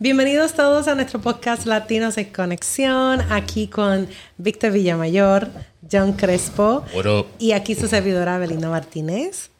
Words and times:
Bienvenidos 0.00 0.54
todos 0.54 0.88
a 0.88 0.96
nuestro 0.96 1.20
podcast 1.20 1.66
Latinos 1.66 2.18
en 2.18 2.24
Conexión, 2.32 3.20
aquí 3.30 3.68
con 3.68 4.08
Víctor 4.38 4.72
Villamayor, 4.72 5.48
John 5.90 6.14
Crespo 6.14 6.84
y 7.38 7.52
aquí 7.52 7.76
su 7.76 7.86
servidora 7.86 8.38
Belina 8.38 8.68
Martínez. 8.68 9.50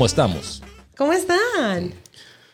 ¿Cómo 0.00 0.06
estamos? 0.06 0.62
¿Cómo 0.96 1.12
están? 1.12 1.92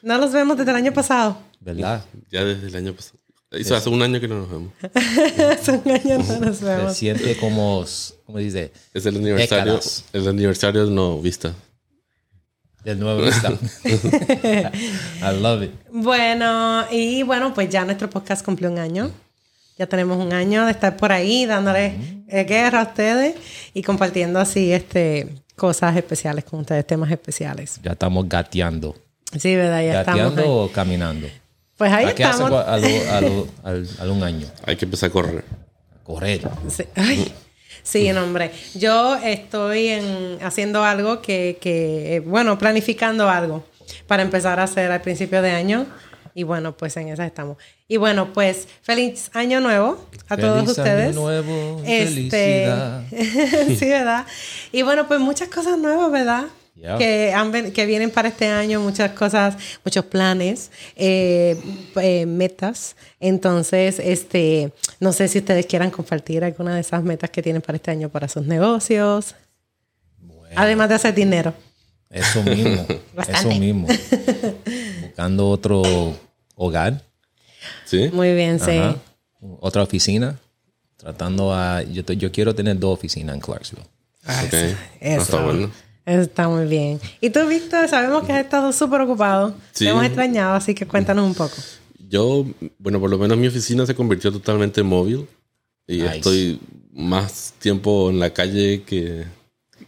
No 0.03 0.19
los 0.19 0.33
vemos 0.33 0.59
desde 0.59 0.73
el 0.73 0.79
año 0.79 0.93
pasado. 0.93 1.39
¿Verdad? 1.61 2.05
Ya 2.29 2.43
desde 2.43 2.67
el 2.67 2.75
año 2.75 2.93
pasado. 2.93 3.21
Hizo 3.53 3.77
hace 3.77 3.89
un 3.89 4.03
año 4.03 4.19
que 4.19 4.27
no 4.27 4.41
nos 4.41 4.51
vemos. 4.51 4.73
hace 5.53 5.71
un 5.71 5.89
año 5.89 6.19
no 6.19 6.41
nos 6.41 6.61
vemos. 6.61 6.93
Se 6.95 6.99
siente 6.99 7.37
como, 7.37 7.85
¿cómo 8.25 8.39
dice? 8.39 8.73
Es 8.93 9.07
el 9.07 9.19
aniversario, 9.19 9.79
el 10.13 10.27
aniversario 10.27 10.87
no 10.87 11.21
vista. 11.21 11.55
Del 12.83 12.99
nuevo 12.99 13.23
vista. 13.23 13.53
I 13.85 15.41
love 15.41 15.63
it. 15.63 15.71
Bueno, 15.93 16.85
y 16.91 17.23
bueno, 17.23 17.55
pues 17.55 17.69
ya 17.69 17.85
nuestro 17.85 18.11
podcast 18.11 18.45
cumplió 18.45 18.73
un 18.73 18.81
año. 18.81 19.13
Ya 19.79 19.87
tenemos 19.87 20.19
un 20.19 20.33
año 20.33 20.65
de 20.65 20.73
estar 20.73 20.97
por 20.97 21.13
ahí 21.13 21.47
dándole 21.47 22.25
eh, 22.27 22.43
guerra 22.43 22.81
a 22.81 22.87
ustedes 22.89 23.37
y 23.73 23.85
compartiendo 23.85 24.41
así 24.41 24.73
este 24.73 25.46
cosas 25.57 25.97
especiales 25.97 26.45
con 26.45 26.61
ustedes, 26.61 26.87
temas 26.87 27.11
especiales. 27.11 27.81
Ya 27.83 27.93
estamos 27.93 28.29
gateando. 28.29 28.95
Sí, 29.37 29.57
¿verdad? 29.57 29.83
Ya 29.83 29.93
¿Gateando 30.05 30.49
o 30.49 30.71
caminando? 30.71 31.27
Pues 31.77 31.93
ahí 31.93 32.07
¿Qué 32.15 32.23
estamos. 32.23 32.53
hace 32.53 33.09
al, 33.11 34.11
un 34.11 34.23
año? 34.23 34.47
Hay 34.65 34.77
que 34.77 34.85
empezar 34.85 35.11
a 35.11 35.13
correr. 35.13 35.45
correr. 36.05 36.49
Sí. 36.69 36.85
Ay. 36.95 37.33
Sí, 37.83 38.11
hombre. 38.13 38.51
Yo 38.75 39.17
estoy 39.17 39.89
en, 39.89 40.39
haciendo 40.43 40.83
algo 40.83 41.23
que, 41.23 41.59
que, 41.61 42.23
bueno, 42.27 42.59
planificando 42.59 43.29
algo 43.29 43.65
para 44.07 44.23
empezar 44.23 44.59
a 44.59 44.65
hacer 44.65 44.91
al 44.91 45.03
principio 45.03 45.43
de 45.43 45.51
año. 45.51 45.87
Y 46.37 46.43
bueno, 46.43 46.77
pues 46.77 46.95
en 46.99 47.09
esa 47.09 47.25
estamos. 47.25 47.57
Y 47.89 47.97
bueno, 47.97 48.35
pues 48.35 48.69
feliz 48.83 49.31
año 49.33 49.59
nuevo 49.63 50.07
a 50.29 50.37
todos 50.37 50.69
ustedes. 50.69 51.17
Año 51.17 51.23
nuevo, 51.23 51.83
este... 51.87 52.69
sí, 53.79 53.89
¿verdad? 53.89 54.27
Y 54.71 54.83
bueno, 54.83 55.09
pues 55.09 55.19
muchas 55.19 55.49
cosas 55.49 55.79
nuevas, 55.79 56.13
¿verdad? 56.13 56.45
Que, 56.99 57.33
han, 57.33 57.73
que 57.73 57.87
vienen 57.87 58.11
para 58.11 58.29
este 58.29 58.49
año, 58.49 58.81
muchas 58.81 59.13
cosas, 59.13 59.57
muchos 59.83 60.05
planes, 60.05 60.71
eh, 60.95 61.59
eh, 62.03 62.27
metas. 62.27 62.97
Entonces, 63.19 63.99
este, 63.99 64.75
no 65.01 65.15
sé 65.15 65.29
si 65.29 65.39
ustedes 65.39 65.65
quieran 65.65 65.91
compartir 65.91 66.45
alguna 66.45 66.75
de 66.75 66.83
esas 66.83 67.03
metas 67.03 67.31
que 67.31 67.43
tienen 67.43 67.63
para 67.63 67.77
este 67.77 67.93
año 67.93 68.11
para 68.11 68.29
sus 68.29 68.45
negocios. 68.45 69.35
Además 70.55 70.91
de 70.91 70.95
hacer 70.97 71.15
dinero. 71.15 71.55
Eso 72.11 72.43
mismo. 72.43 72.87
eso 73.27 73.49
mismo. 73.49 73.89
Buscando 75.01 75.49
otro 75.49 76.26
hogar. 76.57 77.05
Sí. 77.85 78.11
Muy 78.13 78.35
bien, 78.35 78.59
sí. 78.59 78.81
Otra 79.61 79.83
oficina. 79.85 80.41
Tratando 80.97 81.55
a. 81.55 81.83
Yo, 81.83 82.03
yo 82.03 82.33
quiero 82.33 82.55
tener 82.55 82.79
dos 82.79 82.95
oficinas 82.95 83.37
en 83.37 83.41
Clarksville. 83.41 83.87
Ah, 84.25 84.43
eso, 85.01 85.23
está 85.23 85.45
bueno. 85.45 85.71
Eso 86.05 86.23
está 86.23 86.49
muy 86.49 86.67
bien. 86.67 87.01
Y 87.21 87.31
tú, 87.31 87.47
Víctor, 87.47 87.89
sabemos 87.89 88.25
que 88.25 88.33
has 88.33 88.45
estado 88.45 88.73
súper 88.73 89.01
ocupado. 89.03 89.55
Te 89.73 89.89
hemos 89.89 90.05
extrañado, 90.05 90.55
así 90.55 90.75
que 90.75 90.87
cuéntanos 90.87 91.27
un 91.27 91.35
poco. 91.35 91.55
Yo, 92.09 92.47
bueno, 92.79 92.99
por 92.99 93.11
lo 93.11 93.19
menos 93.19 93.37
mi 93.37 93.47
oficina 93.49 93.85
se 93.87 93.95
convirtió 93.95 94.33
totalmente 94.33 94.81
en 94.81 94.87
móvil. 94.87 95.27
Y 95.87 96.01
estoy 96.03 96.61
más 96.93 97.55
tiempo 97.59 98.11
en 98.11 98.19
la 98.19 98.31
calle 98.33 98.83
que, 98.83 99.25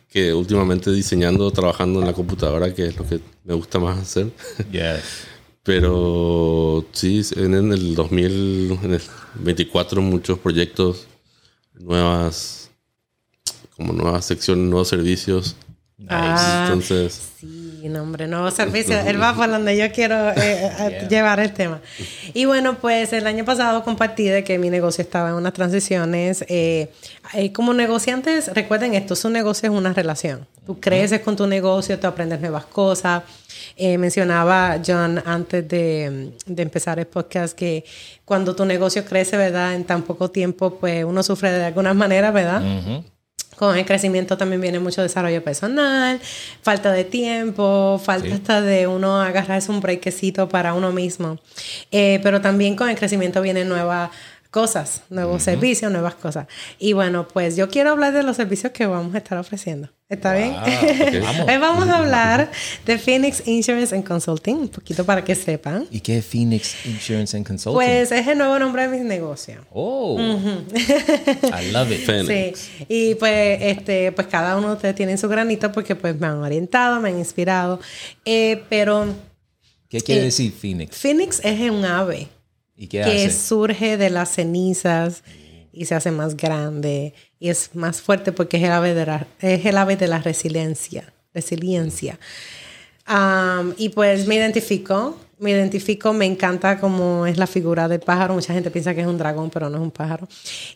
que 0.08 0.32
últimamente 0.34 0.92
diseñando, 0.92 1.50
trabajando 1.50 2.00
en 2.00 2.06
la 2.06 2.12
computadora, 2.12 2.74
que 2.74 2.86
es 2.86 2.96
lo 2.96 3.08
que 3.08 3.20
me 3.44 3.54
gusta 3.54 3.78
más 3.78 3.98
hacer. 3.98 4.30
Yes. 4.70 5.26
Pero 5.68 6.84
sí, 6.92 7.20
en 7.36 7.52
el 7.52 7.94
2024 7.94 10.00
muchos 10.00 10.38
proyectos, 10.38 11.06
nuevas, 11.74 12.70
como 13.76 13.92
nuevas 13.92 14.24
secciones, 14.24 14.64
nuevos 14.64 14.88
servicios. 14.88 15.56
Ah, 16.08 16.64
Entonces. 16.64 17.20
Sí, 17.38 17.67
no, 17.84 18.02
hombre, 18.02 18.26
nuevos 18.26 18.54
servicios. 18.54 19.06
Él 19.06 19.20
va 19.20 19.34
por 19.34 19.48
donde 19.48 19.76
yo 19.76 19.90
quiero 19.92 20.30
eh, 20.30 20.34
eh, 20.36 21.06
llevar 21.10 21.38
el 21.40 21.52
tema. 21.52 21.80
Y 22.34 22.44
bueno, 22.46 22.78
pues 22.80 23.12
el 23.12 23.26
año 23.26 23.44
pasado 23.44 23.84
compartí 23.84 24.24
de 24.24 24.42
que 24.42 24.58
mi 24.58 24.70
negocio 24.70 25.02
estaba 25.02 25.28
en 25.30 25.34
unas 25.36 25.52
transiciones. 25.52 26.44
Eh, 26.48 26.90
como 27.54 27.74
negociantes, 27.74 28.52
recuerden 28.54 28.94
esto: 28.94 29.14
su 29.14 29.30
negocio 29.30 29.70
es 29.70 29.76
una 29.76 29.92
relación. 29.92 30.46
Tú 30.66 30.80
creces 30.80 31.20
con 31.20 31.36
tu 31.36 31.46
negocio, 31.46 31.98
tú 31.98 32.06
aprendes 32.06 32.40
nuevas 32.40 32.66
cosas. 32.66 33.22
Eh, 33.76 33.96
mencionaba 33.96 34.80
John 34.84 35.22
antes 35.24 35.66
de, 35.68 36.32
de, 36.46 36.62
empezar 36.62 36.98
el 36.98 37.06
podcast 37.06 37.56
que 37.56 37.84
cuando 38.24 38.54
tu 38.54 38.64
negocio 38.64 39.04
crece, 39.04 39.36
¿verdad? 39.36 39.74
En 39.74 39.84
tan 39.84 40.02
poco 40.02 40.30
tiempo, 40.30 40.74
pues 40.78 41.04
uno 41.04 41.22
sufre 41.22 41.52
de 41.52 41.64
alguna 41.64 41.94
manera, 41.94 42.30
¿verdad? 42.32 42.62
Con 43.58 43.76
el 43.76 43.84
crecimiento 43.84 44.36
también 44.36 44.60
viene 44.60 44.78
mucho 44.78 45.02
desarrollo 45.02 45.42
personal, 45.42 46.20
falta 46.62 46.92
de 46.92 47.02
tiempo, 47.02 48.00
falta 48.00 48.32
hasta 48.36 48.62
de 48.62 48.86
uno 48.86 49.20
agarrarse 49.20 49.72
un 49.72 49.80
breakcito 49.80 50.48
para 50.48 50.74
uno 50.74 50.92
mismo. 50.92 51.40
Eh, 51.90 52.20
pero 52.22 52.40
también 52.40 52.76
con 52.76 52.88
el 52.88 52.96
crecimiento 52.96 53.42
viene 53.42 53.64
nueva 53.64 54.12
cosas, 54.52 55.02
nuevos 55.10 55.42
servicios, 55.42 55.90
nuevas 55.90 56.14
cosas. 56.14 56.46
Y 56.78 56.92
bueno, 56.92 57.26
pues 57.26 57.56
yo 57.56 57.68
quiero 57.68 57.90
hablar 57.90 58.12
de 58.12 58.22
los 58.22 58.36
servicios 58.36 58.72
que 58.72 58.86
vamos 58.86 59.12
a 59.16 59.18
estar 59.18 59.36
ofreciendo. 59.36 59.88
¿Está 60.08 60.32
bien? 60.32 60.54
Hoy 61.46 61.58
vamos 61.58 61.86
a 61.86 61.98
hablar 61.98 62.50
de 62.86 62.98
Phoenix 62.98 63.46
Insurance 63.46 63.94
and 63.94 64.08
Consulting, 64.08 64.56
un 64.56 64.68
poquito 64.70 65.04
para 65.04 65.22
que 65.22 65.34
sepan. 65.34 65.86
¿Y 65.90 66.00
qué 66.00 66.16
es 66.16 66.24
Phoenix 66.24 66.74
Insurance 66.86 67.36
and 67.36 67.46
Consulting? 67.46 67.74
Pues 67.76 68.10
es 68.10 68.26
el 68.26 68.38
nuevo 68.38 68.58
nombre 68.58 68.88
de 68.88 68.96
mi 68.96 69.04
negocio. 69.06 69.66
Oh, 69.70 70.18
I 70.18 71.70
love 71.72 71.92
it. 71.92 72.06
Phoenix. 72.06 72.58
Sí, 72.58 72.86
y 72.88 73.14
pues, 73.16 73.58
este, 73.60 74.10
pues 74.12 74.28
cada 74.28 74.56
uno 74.56 74.68
de 74.68 74.74
ustedes 74.76 74.94
tiene 74.94 75.18
su 75.18 75.28
granito 75.28 75.70
porque 75.72 75.94
pues 75.94 76.18
me 76.18 76.26
han 76.26 76.38
orientado, 76.38 77.00
me 77.00 77.10
han 77.10 77.18
inspirado. 77.18 77.78
Eh, 78.24 78.62
pero... 78.70 79.14
¿Qué 79.90 80.00
quiere 80.00 80.22
eh, 80.22 80.24
decir 80.24 80.52
Phoenix? 80.52 80.96
Phoenix 80.96 81.40
es 81.44 81.70
un 81.70 81.84
ave 81.84 82.28
que 82.88 83.30
surge 83.30 83.98
de 83.98 84.08
las 84.08 84.30
cenizas 84.30 85.22
y 85.72 85.86
se 85.86 85.94
hace 85.94 86.10
más 86.10 86.36
grande 86.36 87.14
y 87.38 87.48
es 87.48 87.74
más 87.74 88.00
fuerte 88.00 88.32
porque 88.32 88.56
es 88.56 88.64
el 88.64 88.72
ave 88.72 88.94
de 88.94 89.06
la, 89.06 89.26
es 89.40 89.64
el 89.64 89.76
ave 89.76 89.96
de 89.96 90.08
la 90.08 90.18
resiliencia. 90.18 91.12
resiliencia. 91.34 92.18
y 93.76 93.88
pues 93.90 94.26
me 94.26 94.34
identifico 94.36 95.18
me 95.40 95.50
identifico, 95.52 96.12
me 96.12 96.24
encanta 96.24 96.80
cómo 96.80 97.26
es 97.26 97.38
la 97.38 97.46
figura 97.46 97.86
del 97.88 98.00
pájaro. 98.00 98.34
Mucha 98.34 98.52
gente 98.52 98.70
piensa 98.70 98.94
que 98.94 99.02
es 99.02 99.06
un 99.06 99.18
dragón, 99.18 99.50
pero 99.50 99.70
no 99.70 99.76
es 99.76 99.82
un 99.82 99.90
pájaro. 99.90 100.28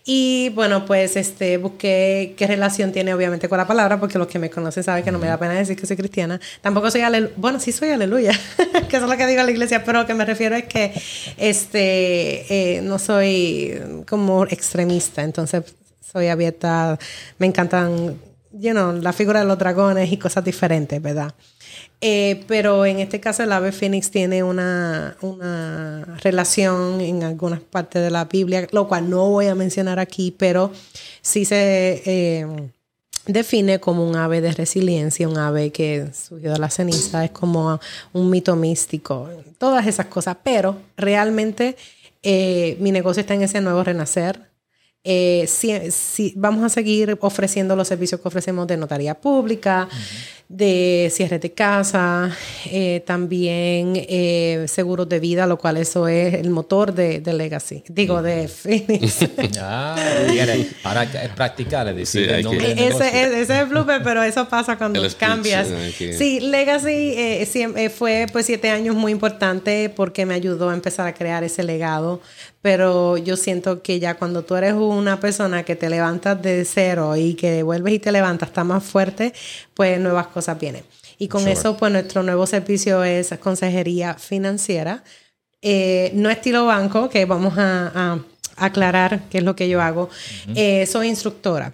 Y 0.04 0.50
bueno, 0.50 0.84
pues 0.84 1.16
este, 1.16 1.58
busqué 1.58 2.34
qué 2.36 2.46
relación 2.46 2.92
tiene 2.92 3.12
obviamente 3.12 3.48
con 3.48 3.58
la 3.58 3.66
palabra, 3.66 3.98
porque 3.98 4.18
los 4.18 4.28
que 4.28 4.38
me 4.38 4.50
conocen 4.50 4.84
saben 4.84 5.04
que 5.04 5.10
no 5.10 5.18
me 5.18 5.26
da 5.26 5.38
pena 5.38 5.54
decir 5.54 5.76
que 5.76 5.86
soy 5.86 5.96
cristiana. 5.96 6.40
Tampoco 6.60 6.90
soy 6.90 7.00
aleluya. 7.00 7.34
Bueno, 7.36 7.58
sí 7.58 7.72
soy 7.72 7.90
aleluya, 7.90 8.32
que 8.88 8.96
eso 8.96 9.04
es 9.06 9.10
lo 9.10 9.16
que 9.16 9.26
digo 9.26 9.40
a 9.40 9.44
la 9.44 9.50
iglesia, 9.50 9.84
pero 9.84 10.00
lo 10.00 10.06
que 10.06 10.14
me 10.14 10.24
refiero 10.24 10.54
es 10.54 10.64
que 10.64 10.92
este, 11.36 12.76
eh, 12.76 12.82
no 12.82 12.98
soy 12.98 13.80
como 14.08 14.44
extremista, 14.44 15.22
entonces 15.22 15.64
soy 16.00 16.28
abierta, 16.28 16.98
me 17.38 17.46
encantan, 17.46 18.16
you 18.52 18.72
know, 18.72 18.92
la 18.92 19.12
figura 19.12 19.40
de 19.40 19.46
los 19.46 19.58
dragones 19.58 20.12
y 20.12 20.18
cosas 20.18 20.44
diferentes, 20.44 21.00
¿verdad? 21.00 21.34
Eh, 22.04 22.42
pero 22.48 22.84
en 22.84 22.98
este 22.98 23.20
caso 23.20 23.44
el 23.44 23.52
ave 23.52 23.70
fénix 23.70 24.10
tiene 24.10 24.42
una, 24.42 25.16
una, 25.20 26.18
relación 26.20 27.00
en 27.00 27.22
algunas 27.22 27.60
partes 27.60 28.02
de 28.02 28.10
la 28.10 28.24
Biblia, 28.24 28.66
lo 28.72 28.88
cual 28.88 29.08
no 29.08 29.30
voy 29.30 29.46
a 29.46 29.54
mencionar 29.54 30.00
aquí, 30.00 30.34
pero 30.36 30.72
sí 31.20 31.44
se 31.44 32.02
eh, 32.04 32.46
define 33.26 33.78
como 33.78 34.04
un 34.04 34.16
ave 34.16 34.40
de 34.40 34.50
resiliencia, 34.50 35.28
un 35.28 35.38
ave 35.38 35.70
que 35.70 36.08
surgió 36.12 36.52
de 36.52 36.58
la 36.58 36.70
ceniza, 36.70 37.24
es 37.24 37.30
como 37.30 37.78
un 38.12 38.30
mito 38.30 38.56
místico, 38.56 39.30
todas 39.58 39.86
esas 39.86 40.06
cosas, 40.06 40.36
pero 40.42 40.76
realmente 40.96 41.76
eh, 42.24 42.76
mi 42.80 42.90
negocio 42.90 43.20
está 43.20 43.34
en 43.34 43.42
ese 43.42 43.60
nuevo 43.60 43.84
renacer. 43.84 44.50
Eh, 45.04 45.46
si, 45.48 46.32
vamos 46.36 46.62
a 46.62 46.68
seguir 46.68 47.18
ofreciendo 47.20 47.74
los 47.74 47.88
servicios 47.88 48.20
que 48.20 48.28
ofrecemos 48.28 48.68
de 48.68 48.76
notaría 48.76 49.14
pública, 49.20 49.88
de 50.48 51.10
cierre 51.10 51.38
de 51.38 51.52
casa, 51.52 52.30
eh, 52.66 53.02
también 53.06 53.94
eh, 53.96 54.66
seguros 54.68 55.08
de 55.08 55.18
vida, 55.18 55.46
lo 55.46 55.58
cual 55.58 55.78
eso 55.78 56.08
es 56.08 56.34
el 56.34 56.50
motor 56.50 56.92
de, 56.92 57.22
Legacy, 57.32 57.84
digo, 57.88 58.22
de 58.22 58.48
Phoenix. 58.48 59.18
ah, 59.60 59.96
para 60.82 61.06
practicar, 61.34 61.88
es 61.88 61.96
decir, 61.96 62.28
el 62.28 62.44
nombre 62.44 62.72
ese, 62.72 62.86
es, 62.88 62.94
ese, 62.94 63.40
es 63.40 63.50
el 63.50 63.66
blooper, 63.66 64.02
pero 64.02 64.22
eso 64.22 64.48
pasa 64.48 64.76
cuando 64.76 65.00
cambias. 65.18 65.68
Sí, 65.96 66.40
Legacy 66.40 67.14
eh, 67.16 67.92
fue 67.94 68.26
pues 68.30 68.46
siete 68.46 68.70
años 68.70 68.94
muy 68.94 69.12
importante 69.12 69.90
porque 69.94 70.26
me 70.26 70.34
ayudó 70.34 70.68
a 70.68 70.74
empezar 70.74 71.06
a 71.06 71.14
crear 71.14 71.44
ese 71.44 71.62
legado 71.62 72.20
pero 72.62 73.16
yo 73.16 73.36
siento 73.36 73.82
que 73.82 73.98
ya 73.98 74.14
cuando 74.14 74.44
tú 74.44 74.54
eres 74.54 74.74
una 74.74 75.18
persona 75.18 75.64
que 75.64 75.74
te 75.74 75.90
levantas 75.90 76.40
de 76.40 76.64
cero 76.64 77.16
y 77.16 77.34
que 77.34 77.64
vuelves 77.64 77.94
y 77.94 77.98
te 77.98 78.12
levantas, 78.12 78.50
está 78.50 78.62
más 78.62 78.84
fuerte, 78.84 79.34
pues 79.74 79.98
nuevas 79.98 80.28
cosas 80.28 80.41
vienen. 80.58 80.84
Y 81.18 81.28
con 81.28 81.46
eso, 81.48 81.76
pues 81.76 81.92
nuestro 81.92 82.22
nuevo 82.22 82.46
servicio 82.46 83.04
es 83.04 83.34
consejería 83.40 84.14
financiera. 84.14 85.04
Eh, 85.60 86.10
no 86.14 86.30
estilo 86.30 86.66
banco, 86.66 87.08
que 87.08 87.24
vamos 87.24 87.54
a, 87.56 88.18
aclarar 88.56 89.22
qué 89.30 89.38
es 89.38 89.44
lo 89.44 89.56
que 89.56 89.68
yo 89.68 89.80
hago. 89.80 90.10
Eh, 90.54 90.86
soy 90.86 91.08
instructora. 91.08 91.72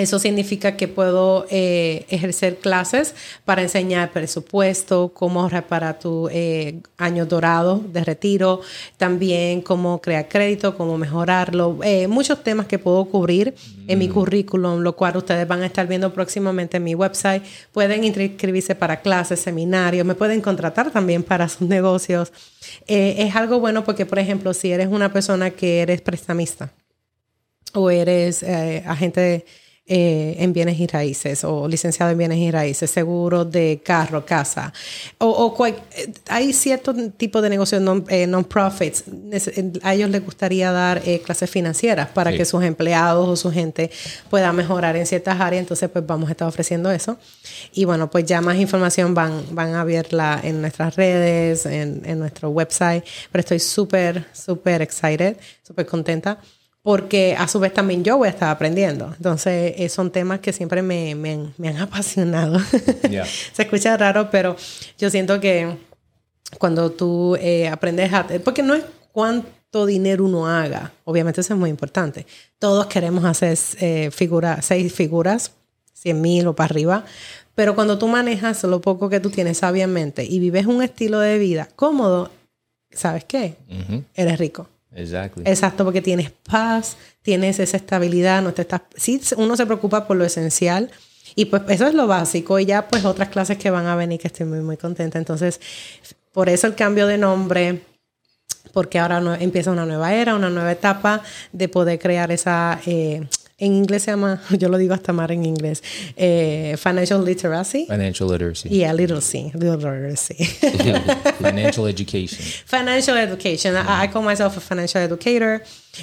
Eso 0.00 0.18
significa 0.18 0.78
que 0.78 0.88
puedo 0.88 1.46
eh, 1.50 2.06
ejercer 2.08 2.56
clases 2.56 3.14
para 3.44 3.60
enseñar 3.60 4.12
presupuesto, 4.12 5.12
cómo 5.12 5.46
reparar 5.46 5.98
tu 5.98 6.26
eh, 6.32 6.80
año 6.96 7.26
dorado 7.26 7.84
de 7.86 8.02
retiro, 8.02 8.62
también 8.96 9.60
cómo 9.60 10.00
crear 10.00 10.26
crédito, 10.26 10.74
cómo 10.74 10.96
mejorarlo, 10.96 11.80
eh, 11.82 12.08
muchos 12.08 12.42
temas 12.42 12.64
que 12.64 12.78
puedo 12.78 13.04
cubrir 13.04 13.54
en 13.88 13.98
mi 13.98 14.08
mm. 14.08 14.12
currículum, 14.12 14.80
lo 14.80 14.96
cual 14.96 15.18
ustedes 15.18 15.46
van 15.46 15.60
a 15.60 15.66
estar 15.66 15.86
viendo 15.86 16.14
próximamente 16.14 16.78
en 16.78 16.84
mi 16.84 16.94
website. 16.94 17.42
Pueden 17.70 18.02
inscribirse 18.02 18.74
para 18.74 19.02
clases, 19.02 19.40
seminarios, 19.40 20.06
me 20.06 20.14
pueden 20.14 20.40
contratar 20.40 20.90
también 20.90 21.22
para 21.22 21.46
sus 21.46 21.68
negocios. 21.68 22.32
es 22.86 23.36
algo 23.36 23.60
bueno 23.60 23.84
porque, 23.84 24.06
por 24.06 24.18
ejemplo, 24.18 24.54
si 24.54 24.72
eres 24.72 24.88
una 24.88 25.12
persona 25.12 25.50
que 25.50 25.82
eres 25.82 26.00
prestamista 26.00 26.72
o 27.74 27.90
eres 27.90 28.42
agente 28.86 29.20
de 29.20 29.44
eh, 29.92 30.36
en 30.38 30.52
bienes 30.52 30.78
y 30.78 30.86
raíces 30.86 31.42
o 31.42 31.66
licenciado 31.66 32.12
en 32.12 32.18
bienes 32.18 32.38
y 32.38 32.48
raíces, 32.52 32.88
seguro 32.92 33.44
de 33.44 33.82
carro, 33.84 34.24
casa, 34.24 34.72
o, 35.18 35.66
eh, 35.66 36.12
hay 36.28 36.52
cierto 36.52 36.94
tipo 37.16 37.42
de 37.42 37.50
negocios 37.50 37.82
eh, 38.06 38.24
non-profits. 38.28 39.02
a 39.82 39.92
ellos 39.92 40.08
les 40.10 40.24
gustaría 40.24 40.70
dar 40.70 41.02
clases 41.24 41.50
financieras 41.50 42.08
para 42.10 42.30
que 42.30 42.44
sus 42.44 42.62
empleados 42.62 43.28
o 43.28 43.34
su 43.34 43.50
gente 43.50 43.90
pueda 44.30 44.52
mejorar 44.52 44.94
en 44.94 45.06
ciertas 45.06 45.40
áreas. 45.40 45.62
Entonces, 45.62 45.90
pues 45.90 46.06
vamos 46.06 46.28
a 46.28 46.32
estar 46.34 46.46
ofreciendo 46.46 46.92
eso. 46.92 47.18
Y 47.72 47.84
bueno, 47.84 48.08
pues 48.08 48.24
ya 48.26 48.40
más 48.40 48.58
información 48.58 49.12
van, 49.12 49.42
van 49.50 49.74
a 49.74 49.82
verla 49.82 50.40
en 50.40 50.60
nuestras 50.60 50.94
redes, 50.94 51.66
en, 51.66 52.02
en 52.04 52.20
nuestro 52.20 52.50
website. 52.50 53.02
Pero 53.32 53.40
estoy 53.40 53.58
súper, 53.58 54.26
súper 54.32 54.82
excited, 54.82 55.36
súper 55.64 55.86
contenta 55.86 56.38
porque 56.82 57.36
a 57.38 57.46
su 57.46 57.60
vez 57.60 57.74
también 57.74 58.04
yo 58.04 58.16
voy 58.16 58.28
a 58.28 58.30
estar 58.30 58.50
aprendiendo. 58.50 59.12
Entonces, 59.16 59.74
eh, 59.76 59.88
son 59.88 60.10
temas 60.10 60.40
que 60.40 60.52
siempre 60.52 60.82
me, 60.82 61.12
han 61.12 61.76
apasionado. 61.80 62.58
Se 63.52 63.62
escucha 63.62 63.96
raro, 63.96 64.30
pero 64.30 64.56
yo 64.98 65.10
siento 65.10 65.40
que 65.40 65.76
cuando 66.58 66.90
tú 66.90 67.36
eh, 67.40 67.68
aprendes 67.68 68.12
a... 68.12 68.26
Porque 68.42 68.62
no 68.62 68.74
es 68.74 68.84
cuánto 69.12 69.86
dinero 69.86 70.24
uno 70.24 70.46
haga, 70.46 70.92
obviamente 71.04 71.42
eso 71.42 71.54
es 71.54 71.60
muy 71.60 71.70
importante. 71.70 72.26
Todos 72.58 72.86
queremos 72.86 73.24
hacer 73.24 73.56
eh, 73.80 74.10
seis 74.62 74.92
figuras, 74.92 75.52
100 75.92 76.20
mil 76.20 76.46
o 76.46 76.54
para 76.54 76.70
arriba, 76.70 77.04
pero 77.54 77.74
cuando 77.74 77.98
tú 77.98 78.08
manejas 78.08 78.64
lo 78.64 78.80
poco 78.80 79.10
que 79.10 79.20
tú 79.20 79.30
tienes 79.30 79.58
sabiamente 79.58 80.24
y 80.24 80.38
vives 80.38 80.66
un 80.66 80.82
estilo 80.82 81.20
de 81.20 81.38
vida 81.38 81.68
cómodo, 81.76 82.30
¿sabes 82.90 83.24
qué? 83.24 83.56
Eres 84.14 84.38
rico. 84.38 84.66
Exacto, 84.92 85.84
porque 85.84 86.02
tienes 86.02 86.30
paz, 86.30 86.96
tienes 87.22 87.58
esa 87.60 87.76
estabilidad, 87.76 88.42
no 88.42 88.52
te 88.52 88.62
estás... 88.62 88.82
Sí, 88.96 89.20
uno 89.36 89.56
se 89.56 89.66
preocupa 89.66 90.06
por 90.06 90.16
lo 90.16 90.24
esencial 90.24 90.90
y 91.34 91.46
pues 91.46 91.62
eso 91.68 91.86
es 91.86 91.94
lo 91.94 92.06
básico 92.06 92.58
y 92.58 92.66
ya 92.66 92.88
pues 92.88 93.04
otras 93.04 93.28
clases 93.28 93.56
que 93.58 93.70
van 93.70 93.86
a 93.86 93.94
venir 93.94 94.20
que 94.20 94.28
estoy 94.28 94.46
muy, 94.46 94.60
muy 94.60 94.76
contenta. 94.76 95.18
Entonces, 95.18 95.60
por 96.32 96.48
eso 96.48 96.66
el 96.66 96.74
cambio 96.74 97.06
de 97.06 97.18
nombre, 97.18 97.82
porque 98.72 98.98
ahora 98.98 99.20
no, 99.20 99.34
empieza 99.34 99.70
una 99.70 99.86
nueva 99.86 100.14
era, 100.14 100.34
una 100.34 100.50
nueva 100.50 100.72
etapa 100.72 101.22
de 101.52 101.68
poder 101.68 101.98
crear 101.98 102.32
esa 102.32 102.80
eh, 102.86 103.22
en 103.60 103.74
inglés 103.74 104.02
se 104.02 104.10
llama, 104.10 104.42
yo 104.58 104.68
lo 104.68 104.78
digo 104.78 104.94
hasta 104.94 105.12
más 105.12 105.30
en 105.30 105.44
inglés, 105.44 105.82
eh, 106.16 106.76
Financial 106.82 107.24
Literacy. 107.24 107.86
Financial 107.86 108.28
Literacy. 108.28 108.68
Yeah, 108.70 108.92
literacy. 108.92 109.52
Literacy. 109.54 110.34
financial 111.38 111.86
Education. 111.86 112.40
Financial 112.66 113.16
Education. 113.18 113.76
I, 113.76 114.08
call 114.08 114.22
myself 114.22 114.56
a 114.56 114.60
financial 114.60 115.04
educator. 115.04 115.62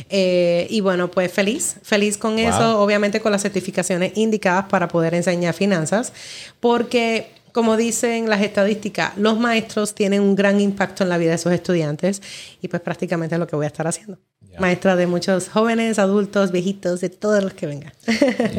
Eh, 0.10 0.68
y 0.70 0.82
bueno, 0.82 1.10
pues 1.10 1.32
feliz, 1.32 1.78
feliz 1.82 2.18
con 2.18 2.38
eso, 2.40 2.82
obviamente 2.82 3.20
con 3.20 3.32
las 3.32 3.42
certificaciones 3.42 4.12
indicadas 4.16 4.66
para 4.66 4.88
poder 4.88 5.16
enseñar 5.16 5.54
finanzas, 5.54 6.14
porque 6.60 7.32
como 7.54 7.76
dicen 7.76 8.30
las 8.30 8.42
estadísticas, 8.42 9.18
los 9.18 9.40
maestros 9.40 9.96
tienen 9.96 10.22
un 10.22 10.36
gran 10.36 10.60
impacto 10.60 11.04
en 11.04 11.10
la 11.10 11.18
vida 11.18 11.32
de 11.32 11.38
sus 11.40 11.52
estudiantes 11.52 12.22
y 12.62 12.68
pues 12.68 12.82
prácticamente 12.82 13.34
es 13.34 13.40
lo 13.40 13.48
que 13.48 13.56
voy 13.56 13.64
a 13.64 13.68
estar 13.68 13.88
haciendo 13.88 14.20
maestra 14.60 14.96
de 14.96 15.08
muchos 15.08 15.50
jóvenes, 15.50 16.00
adultos, 16.00 16.52
viejitos, 16.52 17.02
de 17.02 17.10
todos 17.10 17.44
los 17.44 17.54
que 17.54 17.68
vengan. 17.68 17.94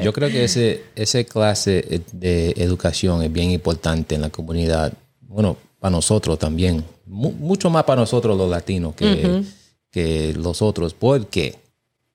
Yo 0.02 0.12
creo 0.12 0.28
que 0.28 0.44
ese, 0.44 0.84
ese 0.94 1.24
clase 1.24 2.02
de 2.12 2.50
educación 2.56 3.22
es 3.22 3.32
bien 3.32 3.50
importante 3.50 4.14
en 4.14 4.22
la 4.22 4.30
comunidad. 4.30 4.92
Bueno, 5.20 5.56
para 5.78 5.90
nosotros 5.90 6.38
también. 6.38 6.84
mucho 7.06 7.70
más 7.70 7.84
para 7.84 8.00
nosotros 8.00 8.36
los 8.36 8.50
latinos 8.50 8.94
que, 8.94 9.42
que 9.90 10.34
los 10.34 10.62
otros. 10.62 10.94
Porque, 10.94 11.56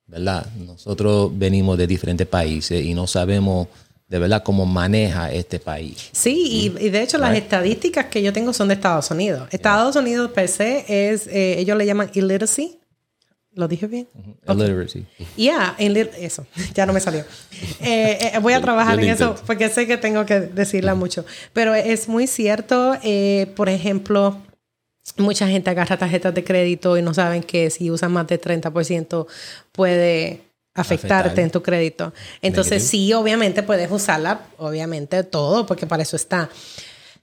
¿verdad? 0.06 0.46
Nosotros 0.58 1.32
venimos 1.34 1.78
de 1.78 1.88
diferentes 1.88 2.28
países 2.28 2.84
y 2.84 2.94
no 2.94 3.08
sabemos 3.08 3.68
de 4.14 4.20
verdad 4.20 4.44
cómo 4.44 4.68
maneja 4.68 5.32
este 5.32 5.60
país. 5.60 6.10
Sí, 6.12 6.72
y, 6.80 6.90
de 6.90 7.02
hecho 7.02 7.18
las 7.18 7.36
estadísticas 7.36 8.06
que 8.06 8.22
yo 8.22 8.32
tengo 8.32 8.54
son 8.54 8.68
de 8.68 8.76
Estados 8.76 9.10
Unidos. 9.10 9.48
Estados 9.52 9.96
Unidos 9.96 10.30
per 10.32 10.48
se 10.50 10.86
es, 10.88 11.26
eh, 11.26 11.58
ellos 11.58 11.76
le 11.76 11.88
llaman 11.88 12.12
illiteracy, 12.14 12.78
¿Lo 13.56 13.68
dije 13.68 13.86
bien? 13.88 14.08
Illiteracy. 14.48 15.06
Yeah, 15.36 15.76
eso, 15.78 16.48
ya 16.74 16.86
no 16.86 16.94
me 16.94 17.00
salió. 17.00 17.24
Eh, 17.82 18.32
eh, 18.34 18.40
voy 18.42 18.54
a 18.54 18.62
trabajar 18.62 19.00
en 19.00 19.10
eso 19.10 19.36
porque 19.46 19.70
sé 19.70 19.86
que 19.86 19.98
tengo 19.98 20.26
que 20.26 20.40
decirla 20.40 20.96
mucho. 20.96 21.24
Pero 21.54 21.76
es 21.76 22.08
muy 22.08 22.26
cierto, 22.26 22.98
eh, 23.04 23.52
por 23.56 23.70
ejemplo, 23.70 24.42
mucha 25.18 25.48
gente 25.48 25.70
agarra 25.70 25.98
tarjetas 25.98 26.34
de 26.34 26.44
crédito 26.44 26.98
y 26.98 27.02
no 27.04 27.14
saben 27.14 27.44
que 27.44 27.70
si 27.70 27.92
usan 27.92 28.12
más 28.12 28.28
de 28.28 28.42
30% 28.42 29.28
puede 29.72 30.42
afectarte 30.74 31.42
en 31.42 31.52
tu 31.52 31.62
crédito. 31.62 32.14
Entonces 32.42 32.84
sí, 32.84 33.14
obviamente 33.14 33.62
puedes 33.62 33.92
usarla, 33.92 34.48
obviamente 34.58 35.24
todo, 35.24 35.68
porque 35.68 35.86
para 35.86 36.02
eso 36.02 36.16
está. 36.16 36.50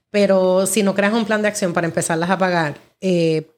Pero 0.09 0.65
si 0.65 0.83
no 0.83 0.93
creas 0.93 1.13
un 1.13 1.25
plan 1.25 1.41
de 1.41 1.49
acción 1.49 1.73
para 1.73 1.87
empezarlas 1.87 2.29
a 2.29 2.37
pagar, 2.37 2.77
eh, 3.01 3.50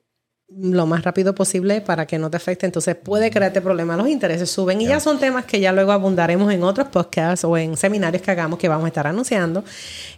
lo 0.58 0.86
más 0.86 1.04
rápido 1.04 1.34
posible 1.34 1.82
para 1.82 2.06
que 2.06 2.18
no 2.18 2.30
te 2.30 2.38
afecte. 2.38 2.66
Entonces 2.66 2.96
puede 2.96 3.32
crearte 3.32 3.62
problemas. 3.62 3.98
Los 3.98 4.08
intereses 4.08 4.50
suben 4.50 4.82
y 4.82 4.88
ya 4.88 5.00
son 5.00 5.20
temas 5.20 5.46
que 5.46 5.60
ya 5.60 5.72
luego 5.72 5.92
abundaremos 5.92 6.52
en 6.54 6.64
otros 6.64 6.88
podcasts 6.88 7.44
o 7.46 7.58
en 7.58 7.78
seminarios 7.78 8.22
que 8.22 8.32
hagamos 8.32 8.60
que 8.60 8.68
vamos 8.68 8.86
a 8.86 8.88
estar 8.88 9.08
anunciando. 9.08 9.64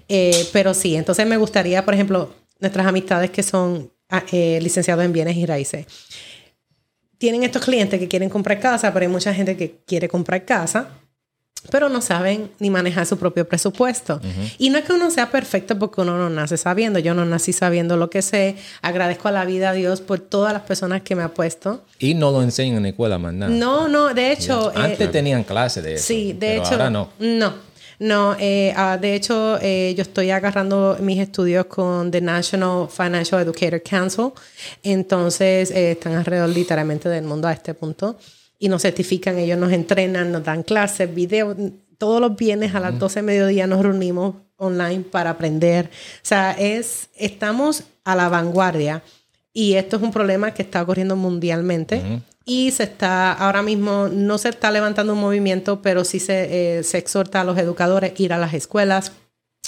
Eh, 0.08 0.48
pero 0.52 0.74
sí, 0.74 0.96
entonces 0.96 1.26
me 1.26 1.38
gustaría, 1.38 1.84
por 1.86 1.94
ejemplo, 1.94 2.34
nuestras 2.60 2.86
amistades 2.86 3.32
que 3.32 3.44
son 3.44 3.92
ah, 4.10 4.24
eh, 4.32 4.60
licenciados 4.62 5.04
en 5.06 5.14
bienes 5.14 5.36
y 5.38 5.46
raíces. 5.46 5.86
Tienen 7.18 7.44
estos 7.44 7.64
clientes 7.64 8.00
que 8.00 8.08
quieren 8.08 8.30
comprar 8.30 8.60
casa, 8.60 8.94
pero 8.94 9.06
hay 9.06 9.12
mucha 9.12 9.34
gente 9.34 9.56
que 9.56 9.78
quiere 9.86 10.10
comprar 10.10 10.44
casa 10.46 10.90
pero 11.72 11.90
no 11.90 12.02
saben 12.02 12.52
ni 12.60 12.70
manejar 12.70 13.06
su 13.06 13.18
propio 13.18 13.48
presupuesto. 13.48 14.20
Y 14.58 14.70
no 14.70 14.78
es 14.78 14.86
que 14.86 14.94
uno 14.94 15.12
sea 15.12 15.32
perfecto 15.32 15.78
porque 15.78 16.02
uno 16.02 16.18
no 16.18 16.30
nace 16.30 16.58
sabiendo. 16.58 17.00
Yo 17.00 17.14
no 17.14 17.26
nací 17.26 17.54
sabiendo 17.54 17.98
lo 17.98 18.10
que 18.10 18.22
sé. 18.22 18.56
Agradezco 18.82 19.28
a 19.28 19.32
la 19.32 19.46
vida 19.46 19.72
a 19.72 19.74
Dios 19.74 20.02
por 20.02 20.20
todas 20.20 20.54
las 20.54 20.64
personas 20.64 21.02
que 21.02 21.16
me 21.16 21.24
ha 21.24 21.34
puesto. 21.34 21.84
Y 22.00 22.14
no 22.14 22.32
lo 22.32 22.42
enseñan 22.42 22.78
en 22.78 22.84
la 22.84 22.90
escuela 22.90 23.18
más 23.18 23.34
nada. 23.34 23.52
No, 23.52 23.88
no, 23.88 24.14
de 24.14 24.32
hecho... 24.32 24.72
Antes 24.76 25.08
eh, 25.08 25.12
tenían 25.12 25.44
clase 25.44 25.82
de 25.82 25.96
eso. 25.96 26.06
Sí, 26.06 26.34
de 26.34 26.58
hecho... 26.58 26.72
Ahora 26.72 26.90
no. 26.90 27.10
No. 27.20 27.54
No, 27.98 28.36
eh, 28.40 28.74
ah, 28.76 28.98
de 29.00 29.16
hecho, 29.16 29.58
eh, 29.62 29.94
yo 29.96 30.02
estoy 30.02 30.30
agarrando 30.30 30.98
mis 31.00 31.18
estudios 31.18 31.68
con 31.68 32.12
The 32.12 32.20
National 32.20 32.90
Financial 32.90 33.42
Educator 33.42 33.82
Council. 33.82 34.32
Entonces, 34.84 35.72
están 35.72 36.16
alrededor 36.16 36.50
literalmente 36.50 37.08
del 37.08 37.24
mundo 37.24 37.48
a 37.48 37.54
este 37.54 37.74
punto 37.74 38.18
y 38.60 38.70
nos 38.70 38.82
certifican, 38.82 39.38
ellos 39.38 39.58
nos 39.58 39.72
entrenan, 39.72 40.32
nos 40.32 40.44
dan 40.44 40.64
clases, 40.64 41.14
videos, 41.14 41.58
todos 41.98 42.22
los 42.22 42.36
viernes 42.36 42.76
a 42.76 42.80
las 42.80 42.98
12 42.98 43.20
de 43.20 43.24
mediodía 43.24 43.68
nos 43.68 43.82
reunimos 43.82 44.36
online 44.58 45.04
para 45.04 45.32
aprender. 45.32 45.86
O 45.88 46.20
sea, 46.24 46.52
es, 46.52 47.10
estamos 47.16 47.84
a 48.04 48.16
la 48.16 48.30
vanguardia 48.30 49.04
y 49.54 49.76
esto 49.76 49.98
es 49.98 50.04
un 50.04 50.12
problema 50.12 50.54
que 50.54 50.62
está 50.62 50.82
ocurriendo 50.82 51.16
mundialmente. 51.16 52.22
Y 52.46 52.72
se 52.72 52.84
está, 52.84 53.34
ahora 53.34 53.64
mismo 53.64 54.08
no 54.12 54.38
se 54.38 54.50
está 54.50 54.70
levantando 54.70 55.14
un 55.14 55.20
movimiento, 55.20 55.82
pero 55.82 56.04
sí 56.04 56.20
se, 56.20 56.78
eh, 56.80 56.84
se 56.84 57.00
exhorta 57.00 57.42
a 57.42 57.44
los 57.44 57.58
educadores 57.58 58.18
ir 58.20 58.34
a 58.34 58.38
las 58.38 58.54
escuelas, 58.54 59.14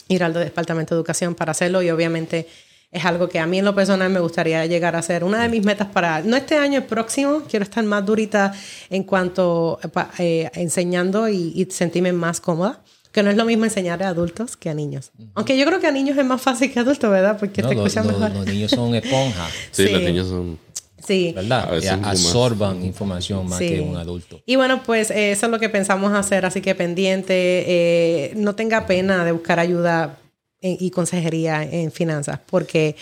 ir 0.08 0.24
al 0.24 0.34
departamento 0.34 0.94
de 0.94 1.00
educación 1.00 1.34
para 1.34 1.51
hacerlo 1.51 1.82
y 1.82 1.89
obviamente 1.89 2.48
es 2.91 3.06
algo 3.06 3.27
que 3.27 3.39
a 3.39 3.46
mí 3.46 3.60
en 3.60 3.65
lo 3.65 3.75
personal 3.75 4.10
me 4.10 4.20
gustaría 4.20 4.65
llegar 4.65 4.96
a 4.96 5.01
ser. 5.01 5.24
Una 5.24 5.41
de 5.41 5.50
mis 5.50 5.63
metas 5.65 5.88
para, 5.88 6.22
no 6.22 6.38
este 6.38 6.58
año, 6.58 6.79
el 6.79 6.86
próximo, 6.86 7.44
quiero 7.50 7.63
estar 7.63 7.84
más 7.84 8.06
durita 8.06 8.53
en 8.89 9.03
cuanto 9.03 9.79
a 9.94 10.10
eh, 10.20 10.50
enseñando 10.53 11.27
y, 11.27 11.67
sentirme 11.70 12.13
más 12.13 12.39
cómoda. 12.39 12.82
Que 13.12 13.24
no 13.24 13.32
es 13.32 13.38
lo 13.38 13.46
mismo 13.46 13.65
enseñar 13.65 14.03
a 14.03 14.10
adultos 14.10 14.56
que 14.56 14.70
a 14.70 14.75
niños. 14.75 15.12
Aunque 15.34 15.58
yo 15.58 15.65
creo 15.65 15.79
que 15.79 15.88
a 15.88 15.91
niños 15.91 16.17
es 16.17 16.25
más 16.25 16.39
fácil 16.39 16.72
que 16.72 16.77
a 16.77 16.84
adultos, 16.84 17.10
¿verdad? 17.10 17.38
Porque 17.39 17.63
te 17.63 17.74
escuchan 17.74 18.06
mejor. 18.06 18.32
Los 18.32 18.46
niños 18.46 18.72
son 18.72 18.94
esponjas. 18.94 19.51
sí, 19.72 19.89
los 19.89 20.01
niños 20.01 20.27
son... 20.27 20.60
Sí. 21.06 21.32
¿Verdad? 21.34 21.70
absorban 22.03 22.84
información 22.84 23.48
más 23.48 23.60
que 23.60 23.82
un 23.82 23.98
adulto. 23.98 24.41
Y 24.46 24.56
bueno, 24.56 24.84
pues 24.84 25.10
eh, 25.10 25.32
eso 25.32 25.48
es 25.48 25.51
lo 25.51 25.60
que 25.60 25.70
pensamos 25.70 26.13
hacer, 26.13 26.46
así 26.46 26.62
que 26.62 26.75
pendiente, 26.75 27.34
eh, 27.34 28.34
no 28.36 28.56
tenga 28.56 28.86
pena 28.86 29.25
de 29.25 29.32
buscar 29.32 29.60
ayuda 29.60 30.17
y 30.61 30.89
consejería 30.91 31.63
en 31.63 31.91
finanzas, 31.91 32.39
porque 32.45 32.95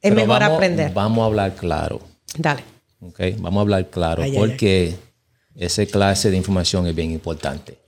es 0.00 0.12
mejor 0.12 0.42
aprender. 0.42 0.92
Vamos 0.92 1.22
a 1.22 1.26
hablar 1.26 1.54
claro. 1.54 2.00
Dale. 2.36 2.64
Okay, 3.00 3.32
vamos 3.38 3.58
a 3.58 3.62
hablar 3.62 3.90
claro, 3.90 4.22
porque 4.34 4.94
esa 5.56 5.84
clase 5.86 6.30
de 6.30 6.36
información 6.36 6.86
es 6.86 6.94
bien 6.94 7.10
importante. 7.10 7.78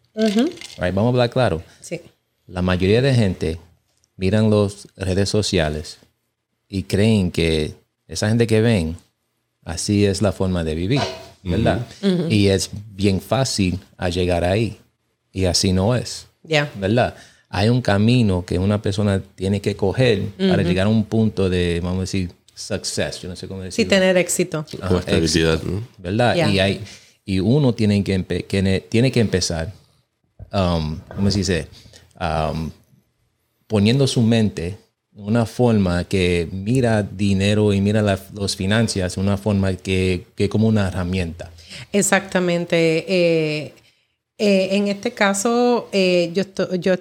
vamos 0.78 1.04
a 1.04 1.08
hablar 1.08 1.30
claro. 1.30 1.62
Sí. 1.80 2.00
La 2.46 2.62
mayoría 2.62 3.00
de 3.00 3.14
gente 3.14 3.58
miran 4.16 4.50
las 4.50 4.86
redes 4.96 5.28
sociales 5.28 5.98
y 6.68 6.82
creen 6.84 7.30
que 7.30 7.74
esa 8.08 8.28
gente 8.28 8.46
que 8.46 8.60
ven, 8.60 8.96
así 9.64 10.04
es 10.04 10.20
la 10.20 10.32
forma 10.32 10.64
de 10.64 10.74
vivir, 10.74 11.00
¿verdad? 11.42 11.86
Y 12.28 12.48
es 12.48 12.70
bien 12.90 13.20
fácil 13.20 13.78
a 13.96 14.08
llegar 14.08 14.44
ahí. 14.44 14.78
Y 15.32 15.46
así 15.46 15.72
no 15.72 15.94
es. 15.94 16.26
Ya. 16.42 16.70
¿Verdad? 16.76 17.16
Hay 17.56 17.68
un 17.68 17.80
camino 17.80 18.44
que 18.44 18.58
una 18.58 18.82
persona 18.82 19.22
tiene 19.36 19.60
que 19.60 19.76
coger 19.76 20.24
para 20.36 20.64
llegar 20.64 20.88
a 20.88 20.90
un 20.90 21.04
punto 21.04 21.48
de, 21.48 21.78
vamos 21.80 21.98
a 21.98 22.00
decir, 22.00 22.32
success. 22.52 23.20
Yo 23.20 23.28
no 23.28 23.36
sé 23.36 23.46
cómo 23.46 23.62
decirlo. 23.62 23.84
Sí, 23.84 23.88
tener 23.88 24.16
éxito. 24.16 24.66
¿Verdad? 25.98 26.34
Y, 26.34 26.58
hay, 26.58 26.80
y 27.24 27.38
uno 27.38 27.72
tiene 27.72 28.02
que, 28.02 28.82
tiene 28.88 29.12
que 29.12 29.20
empezar, 29.20 29.72
um, 30.52 30.98
¿cómo 31.14 31.30
se 31.30 31.38
dice? 31.38 31.68
Um, 32.20 32.72
poniendo 33.68 34.08
su 34.08 34.22
mente 34.22 34.76
de 35.12 35.22
una 35.22 35.46
forma 35.46 36.02
que 36.02 36.48
mira 36.50 37.04
dinero 37.04 37.72
y 37.72 37.80
mira 37.80 38.02
las 38.02 38.56
finanzas 38.56 39.14
de 39.14 39.20
una 39.20 39.36
forma 39.36 39.74
que, 39.74 40.26
que 40.34 40.48
como 40.48 40.66
una 40.66 40.88
herramienta. 40.88 41.52
Exactamente. 41.92 43.04
Eh, 43.06 43.74
eh, 44.38 44.68
en 44.72 44.88
este 44.88 45.12
caso, 45.12 45.88
eh, 45.92 46.32
yo, 46.34 46.42
estoy, 46.42 46.80
yo 46.80 46.96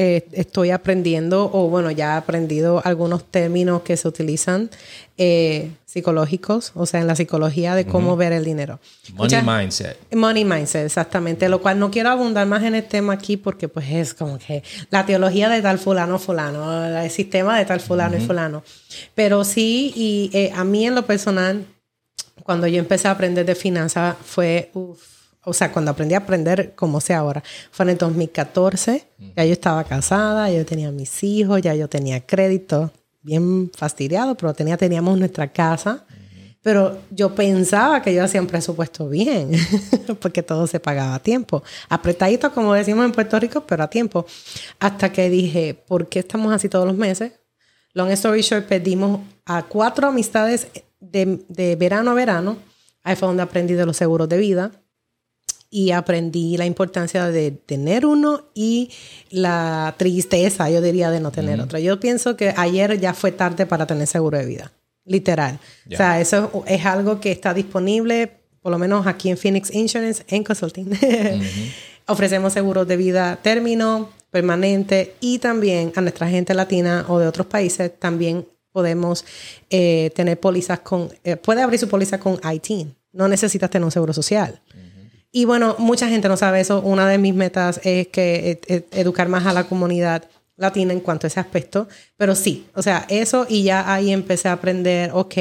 eh, 0.00 0.28
estoy 0.30 0.70
aprendiendo, 0.70 1.50
o 1.52 1.68
bueno, 1.68 1.90
ya 1.90 2.14
he 2.14 2.16
aprendido 2.18 2.80
algunos 2.84 3.24
términos 3.24 3.82
que 3.82 3.96
se 3.96 4.06
utilizan 4.06 4.70
eh, 5.16 5.72
psicológicos, 5.86 6.70
o 6.76 6.86
sea, 6.86 7.00
en 7.00 7.08
la 7.08 7.16
psicología 7.16 7.74
de 7.74 7.84
cómo 7.84 8.16
ver 8.16 8.32
el 8.32 8.44
dinero. 8.44 8.78
Money 9.14 9.42
mindset. 9.42 9.98
Money 10.14 10.44
mindset, 10.44 10.86
exactamente. 10.86 11.48
Lo 11.48 11.60
cual 11.60 11.80
no 11.80 11.90
quiero 11.90 12.10
abundar 12.10 12.46
más 12.46 12.62
en 12.62 12.76
el 12.76 12.84
tema 12.84 13.14
aquí 13.14 13.36
porque 13.36 13.66
pues 13.66 13.90
es 13.90 14.14
como 14.14 14.38
que 14.38 14.62
la 14.90 15.04
teología 15.04 15.48
de 15.48 15.60
tal 15.62 15.80
fulano, 15.80 16.20
fulano, 16.20 17.00
el 17.00 17.10
sistema 17.10 17.58
de 17.58 17.64
tal 17.64 17.80
fulano 17.80 18.16
y 18.16 18.20
fulano. 18.20 18.62
Pero 19.16 19.42
sí, 19.42 19.92
y 19.96 20.30
eh, 20.32 20.52
a 20.54 20.62
mí 20.62 20.86
en 20.86 20.94
lo 20.94 21.06
personal, 21.06 21.64
cuando 22.44 22.68
yo 22.68 22.78
empecé 22.78 23.08
a 23.08 23.10
aprender 23.10 23.44
de 23.44 23.56
finanzas 23.56 24.14
fue... 24.24 24.70
o 25.48 25.54
sea, 25.54 25.72
cuando 25.72 25.90
aprendí 25.90 26.14
a 26.14 26.18
aprender 26.18 26.74
como 26.74 27.00
sé 27.00 27.14
ahora, 27.14 27.42
fue 27.70 27.84
en 27.84 27.90
el 27.90 27.98
2014, 27.98 29.08
ya 29.34 29.44
yo 29.44 29.52
estaba 29.52 29.82
casada, 29.84 30.50
yo 30.50 30.64
tenía 30.66 30.90
mis 30.90 31.22
hijos, 31.24 31.62
ya 31.62 31.74
yo 31.74 31.88
tenía 31.88 32.24
crédito, 32.24 32.92
bien 33.22 33.70
fastidiado, 33.74 34.34
pero 34.34 34.52
tenía, 34.52 34.76
teníamos 34.76 35.18
nuestra 35.18 35.50
casa. 35.50 36.04
Pero 36.62 36.98
yo 37.10 37.34
pensaba 37.34 38.02
que 38.02 38.12
yo 38.12 38.22
hacía 38.22 38.42
un 38.42 38.46
presupuesto 38.46 39.08
bien, 39.08 39.52
porque 40.20 40.42
todo 40.42 40.66
se 40.66 40.80
pagaba 40.80 41.14
a 41.14 41.18
tiempo. 41.18 41.62
Apretadito, 41.88 42.52
como 42.52 42.74
decimos 42.74 43.06
en 43.06 43.12
Puerto 43.12 43.40
Rico, 43.40 43.64
pero 43.66 43.84
a 43.84 43.88
tiempo. 43.88 44.26
Hasta 44.78 45.10
que 45.10 45.30
dije, 45.30 45.72
¿por 45.72 46.08
qué 46.08 46.18
estamos 46.18 46.52
así 46.52 46.68
todos 46.68 46.86
los 46.86 46.96
meses? 46.96 47.32
Long 47.94 48.10
story 48.10 48.42
short, 48.42 48.66
pedimos 48.66 49.20
a 49.46 49.62
cuatro 49.62 50.08
amistades 50.08 50.68
de, 51.00 51.42
de 51.48 51.76
verano 51.76 52.10
a 52.10 52.14
verano. 52.14 52.58
Ahí 53.02 53.16
fue 53.16 53.28
donde 53.28 53.44
aprendí 53.44 53.72
de 53.72 53.86
los 53.86 53.96
seguros 53.96 54.28
de 54.28 54.36
vida 54.36 54.72
y 55.70 55.90
aprendí 55.90 56.56
la 56.56 56.66
importancia 56.66 57.26
de 57.26 57.50
tener 57.50 58.06
uno 58.06 58.44
y 58.54 58.90
la 59.30 59.94
tristeza, 59.98 60.70
yo 60.70 60.80
diría, 60.80 61.10
de 61.10 61.20
no 61.20 61.30
tener 61.30 61.60
otro. 61.60 61.78
Yo 61.78 62.00
pienso 62.00 62.36
que 62.36 62.54
ayer 62.56 62.98
ya 62.98 63.12
fue 63.12 63.32
tarde 63.32 63.66
para 63.66 63.86
tener 63.86 64.06
seguro 64.06 64.38
de 64.38 64.46
vida, 64.46 64.72
literal. 65.04 65.58
O 65.92 65.96
sea, 65.96 66.20
eso 66.20 66.64
es 66.66 66.86
algo 66.86 67.20
que 67.20 67.32
está 67.32 67.52
disponible, 67.52 68.32
por 68.62 68.72
lo 68.72 68.78
menos 68.78 69.06
aquí 69.06 69.28
en 69.28 69.36
Phoenix 69.36 69.70
Insurance, 69.74 70.24
en 70.28 70.42
Consulting. 70.42 70.90
Ofrecemos 72.06 72.54
seguros 72.54 72.88
de 72.88 72.96
vida 72.96 73.38
término, 73.42 74.08
permanente 74.30 75.14
y 75.20 75.38
también 75.38 75.92
a 75.96 76.00
nuestra 76.00 76.28
gente 76.28 76.54
latina 76.54 77.04
o 77.08 77.18
de 77.18 77.26
otros 77.26 77.46
países 77.46 77.98
también 77.98 78.46
podemos 78.72 79.24
eh, 79.70 80.10
tener 80.14 80.38
pólizas 80.38 80.80
con, 80.80 81.10
eh, 81.24 81.36
puede 81.36 81.62
abrir 81.62 81.78
su 81.78 81.88
póliza 81.88 82.18
con 82.18 82.38
IT. 82.52 82.88
No 83.12 83.28
necesitas 83.28 83.68
tener 83.70 83.84
un 83.84 83.90
seguro 83.90 84.12
social. 84.12 84.60
Y 85.30 85.44
bueno, 85.44 85.76
mucha 85.78 86.08
gente 86.08 86.28
no 86.28 86.36
sabe 86.36 86.60
eso. 86.60 86.80
Una 86.80 87.08
de 87.08 87.18
mis 87.18 87.34
metas 87.34 87.80
es 87.84 88.08
que 88.08 88.60
e, 88.66 88.74
e, 88.74 88.86
educar 89.00 89.28
más 89.28 89.46
a 89.46 89.52
la 89.52 89.64
comunidad 89.64 90.24
latina 90.56 90.92
en 90.92 91.00
cuanto 91.00 91.26
a 91.26 91.28
ese 91.28 91.40
aspecto. 91.40 91.88
Pero 92.16 92.34
sí, 92.34 92.66
o 92.74 92.82
sea, 92.82 93.06
eso 93.08 93.46
y 93.48 93.62
ya 93.62 93.92
ahí 93.92 94.10
empecé 94.12 94.48
a 94.48 94.52
aprender, 94.52 95.10
ok, 95.12 95.36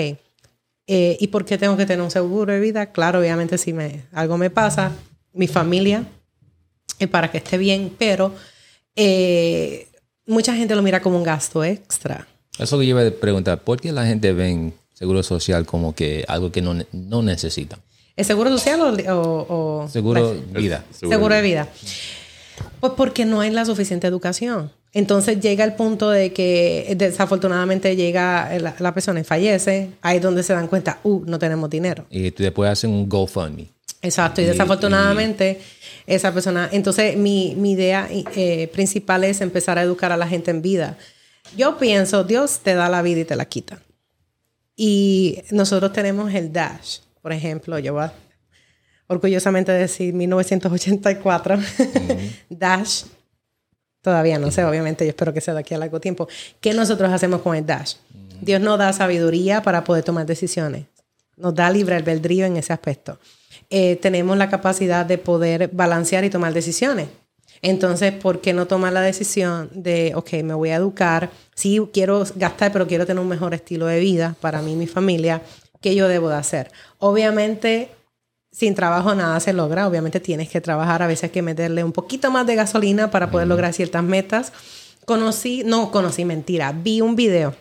eh, 0.88 1.18
¿y 1.20 1.28
por 1.28 1.44
qué 1.46 1.58
tengo 1.58 1.76
que 1.76 1.86
tener 1.86 2.02
un 2.02 2.12
seguro 2.12 2.54
de 2.54 2.60
vida? 2.60 2.92
Claro, 2.92 3.20
obviamente 3.20 3.58
si 3.58 3.74
me, 3.74 4.04
algo 4.14 4.38
me 4.38 4.50
pasa, 4.50 4.92
mi 5.34 5.48
familia, 5.48 6.06
eh, 7.00 7.08
para 7.08 7.30
que 7.30 7.40
esté 7.40 7.58
bien, 7.58 7.94
pero 7.98 8.34
eh, 8.96 9.88
mucha 10.26 10.56
gente 10.56 10.76
lo 10.76 10.82
mira 10.82 11.02
como 11.02 11.18
un 11.18 11.24
gasto 11.24 11.64
extra. 11.64 12.28
Eso 12.58 12.80
que 12.80 12.86
yo 12.86 13.00
iba 13.00 13.08
a 13.08 13.12
preguntar, 13.12 13.62
¿por 13.62 13.82
qué 13.82 13.92
la 13.92 14.06
gente 14.06 14.32
ve 14.34 14.72
seguro 14.94 15.22
social 15.24 15.66
como 15.66 15.94
que 15.94 16.24
algo 16.28 16.52
que 16.52 16.62
no, 16.62 16.76
no 16.92 17.22
necesita? 17.22 17.80
¿Es 18.18 18.26
seguro 18.26 18.50
social 18.50 18.82
o...? 19.10 19.88
seguro 19.92 20.34
de 20.34 20.60
vida. 20.60 20.84
Seguro, 20.92 21.36
de 21.36 21.42
vida. 21.44 21.68
Pues 22.80 22.94
porque 22.98 23.26
no 23.26 23.42
hay 23.42 23.52
la 23.52 23.64
suficiente 23.64 24.08
educación. 24.08 24.72
Entonces 24.92 25.40
llega 25.40 25.64
el 25.64 25.76
punto 25.76 26.10
de 26.10 26.34
que 26.34 26.96
desafortunadamente 26.98 27.96
llega 27.96 28.50
la, 28.58 28.94
persona 28.96 29.20
y 29.20 29.24
fallece, 29.24 29.92
ahí 30.02 30.18
es 30.18 30.24
donde 30.24 30.42
se 30.42 30.54
dan 30.54 30.68
cuenta, 30.68 31.00
uh, 31.04 31.24
no 31.28 31.38
tenemos 31.38 31.70
dinero. 31.70 32.06
Y 32.10 32.32
después 32.32 32.72
hacen 32.72 32.90
un 32.90 33.08
GoFundMe. 33.08 33.68
Exacto, 34.02 34.42
y, 34.42 34.46
desafortunadamente 34.46 35.60
esa 36.08 36.34
persona, 36.34 36.70
entonces 36.72 37.18
mi, 37.18 37.52
idea 37.52 38.08
eh, 38.12 38.68
principal 38.74 39.26
es 39.26 39.42
empezar 39.42 39.78
a 39.78 39.84
educar 39.84 40.12
a 40.12 40.18
la 40.18 40.28
gente 40.28 40.50
en 40.50 40.64
vida. 40.64 40.98
Yo 41.56 41.78
pienso, 41.78 42.24
Dios 42.24 42.62
te 42.64 42.74
da 42.74 42.90
la 42.90 43.04
vida 43.04 43.20
y 43.20 43.26
te 43.26 43.36
la 43.36 43.46
quita. 43.46 43.80
Y 44.76 45.44
nosotros 45.52 45.94
tenemos 45.94 46.34
el 46.34 46.52
Dash 46.52 47.00
por 47.28 47.34
ejemplo, 47.34 47.78
yo 47.78 47.94
voy 47.94 48.04
a 48.04 48.14
orgullosamente 49.08 49.74
decir 49.74 50.14
1984, 50.14 51.60
Dash, 52.50 53.04
todavía 54.02 54.40
no 54.40 54.50
sé, 54.50 54.64
obviamente 54.64 55.04
yo 55.04 55.10
espero 55.10 55.34
que 55.34 55.42
sea 55.42 55.54
de 55.54 55.60
aquí 55.60 55.74
a 55.74 55.78
largo 55.78 56.00
tiempo, 56.00 56.30
¿qué 56.62 56.74
nosotros 56.74 57.12
hacemos 57.12 57.42
con 57.42 57.54
el 57.54 57.66
Dash? 57.66 57.96
Dios 58.40 58.62
nos 58.62 58.80
da 58.80 58.94
sabiduría 58.94 59.62
para 59.62 59.84
poder 59.84 60.06
tomar 60.06 60.26
decisiones, 60.26 60.86
nos 61.36 61.54
da 61.54 61.70
libre 61.70 61.96
albedrío 61.96 62.46
en 62.46 62.56
ese 62.56 62.72
aspecto. 62.72 63.20
Eh, 63.70 63.98
tenemos 63.98 64.38
la 64.38 64.50
capacidad 64.50 65.06
de 65.06 65.18
poder 65.18 65.70
balancear 65.74 66.24
y 66.24 66.30
tomar 66.30 66.54
decisiones. 66.54 67.10
Entonces, 67.62 68.14
¿por 68.14 68.40
qué 68.40 68.54
no 68.54 68.68
tomar 68.68 68.94
la 68.94 69.02
decisión 69.02 69.70
de, 69.74 70.14
ok, 70.16 70.32
me 70.44 70.54
voy 70.54 70.70
a 70.70 70.76
educar, 70.76 71.30
sí 71.56 71.82
quiero 71.92 72.24
gastar, 72.36 72.72
pero 72.72 72.88
quiero 72.88 73.06
tener 73.06 73.22
un 73.22 73.28
mejor 73.28 73.54
estilo 73.54 73.88
de 73.88 74.00
vida 74.00 74.36
para 74.40 74.62
mí 74.62 74.74
y 74.74 74.76
mi 74.78 74.88
familia? 74.88 75.42
¿Qué 75.82 75.96
yo 75.96 76.08
debo 76.08 76.30
de 76.30 76.36
hacer? 76.36 76.72
Obviamente, 77.00 77.90
sin 78.52 78.76
trabajo 78.76 79.14
nada 79.16 79.40
se 79.40 79.54
logra. 79.54 79.88
Obviamente 79.88 80.20
tienes 80.20 80.50
que 80.50 80.62
trabajar. 80.62 81.04
A 81.04 81.08
veces 81.08 81.26
hay 81.26 81.30
que 81.30 81.42
meterle 81.42 81.84
un 81.84 81.92
poquito 81.92 82.32
más 82.32 82.48
de 82.48 82.56
gasolina 82.56 83.12
para 83.12 83.30
poder 83.30 83.48
lograr 83.48 83.74
ciertas 83.74 84.04
metas. 84.04 84.54
Conocí, 85.06 85.64
no 85.66 85.92
conocí, 85.92 86.26
mentira. 86.26 86.74
Vi 86.74 87.02
un 87.02 87.16
video 87.16 87.56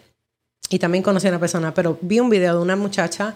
y 0.69 0.79
también 0.79 1.05
conocí 1.05 1.27
a 1.27 1.31
una 1.31 1.41
persona, 1.41 1.75
pero 1.75 1.99
vi 2.01 2.21
un 2.21 2.31
video 2.31 2.57
de 2.57 2.63
una 2.63 2.77
muchacha 2.77 3.35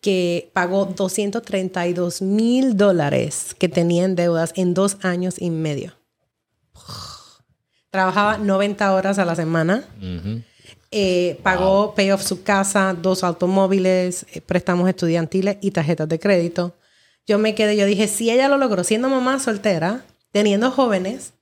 que 0.00 0.50
pagó 0.52 0.86
232 0.86 2.22
mil 2.22 2.76
dólares 2.76 3.54
que 3.58 3.68
tenía 3.68 4.04
en 4.04 4.16
deudas 4.16 4.52
en 4.56 4.74
dos 4.74 4.96
años 5.02 5.36
y 5.38 5.50
medio. 5.50 5.92
Trabajaba 7.90 8.38
90 8.38 8.92
horas 8.94 9.18
a 9.18 9.24
la 9.24 9.36
semana. 9.36 9.84
Eh, 10.92 11.40
pagó 11.42 11.94
payoff 11.94 12.22
su 12.22 12.42
casa, 12.42 12.94
dos 12.94 13.24
automóviles, 13.24 14.26
eh, 14.32 14.42
préstamos 14.42 14.88
estudiantiles 14.88 15.56
y 15.62 15.70
tarjetas 15.70 16.08
de 16.08 16.20
crédito. 16.20 16.76
Yo 17.26 17.38
me 17.38 17.54
quedé, 17.54 17.76
yo 17.76 17.86
dije, 17.86 18.08
si 18.08 18.30
ella 18.30 18.48
lo 18.48 18.58
logró 18.58 18.84
siendo 18.84 19.08
mamá 19.08 19.38
soltera, 19.38 20.04
teniendo 20.32 20.70
jóvenes, 20.70 21.32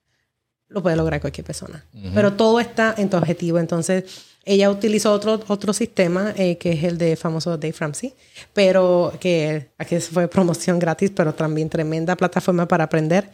lo 0.68 0.82
puede 0.82 0.96
lograr 0.96 1.20
cualquier 1.20 1.44
persona. 1.44 1.84
Pero 2.14 2.34
todo 2.34 2.60
está 2.60 2.94
en 2.96 3.10
tu 3.10 3.16
objetivo. 3.16 3.58
Entonces, 3.58 4.04
ella 4.44 4.70
utilizó 4.70 5.12
otro, 5.12 5.40
otro 5.48 5.72
sistema, 5.72 6.32
eh, 6.36 6.56
que 6.56 6.72
es 6.72 6.84
el 6.84 6.96
de 6.96 7.16
famoso 7.16 7.56
Dave 7.58 7.74
Ramsey, 7.78 8.14
pero 8.54 9.12
que 9.20 9.70
aquí 9.78 9.98
fue 9.98 10.28
promoción 10.28 10.78
gratis, 10.78 11.10
pero 11.14 11.34
también 11.34 11.68
tremenda 11.68 12.16
plataforma 12.16 12.66
para 12.66 12.84
aprender. 12.84 13.30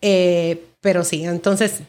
Eh, 0.00 0.64
pero 0.80 1.04
sí, 1.04 1.24
entonces, 1.24 1.80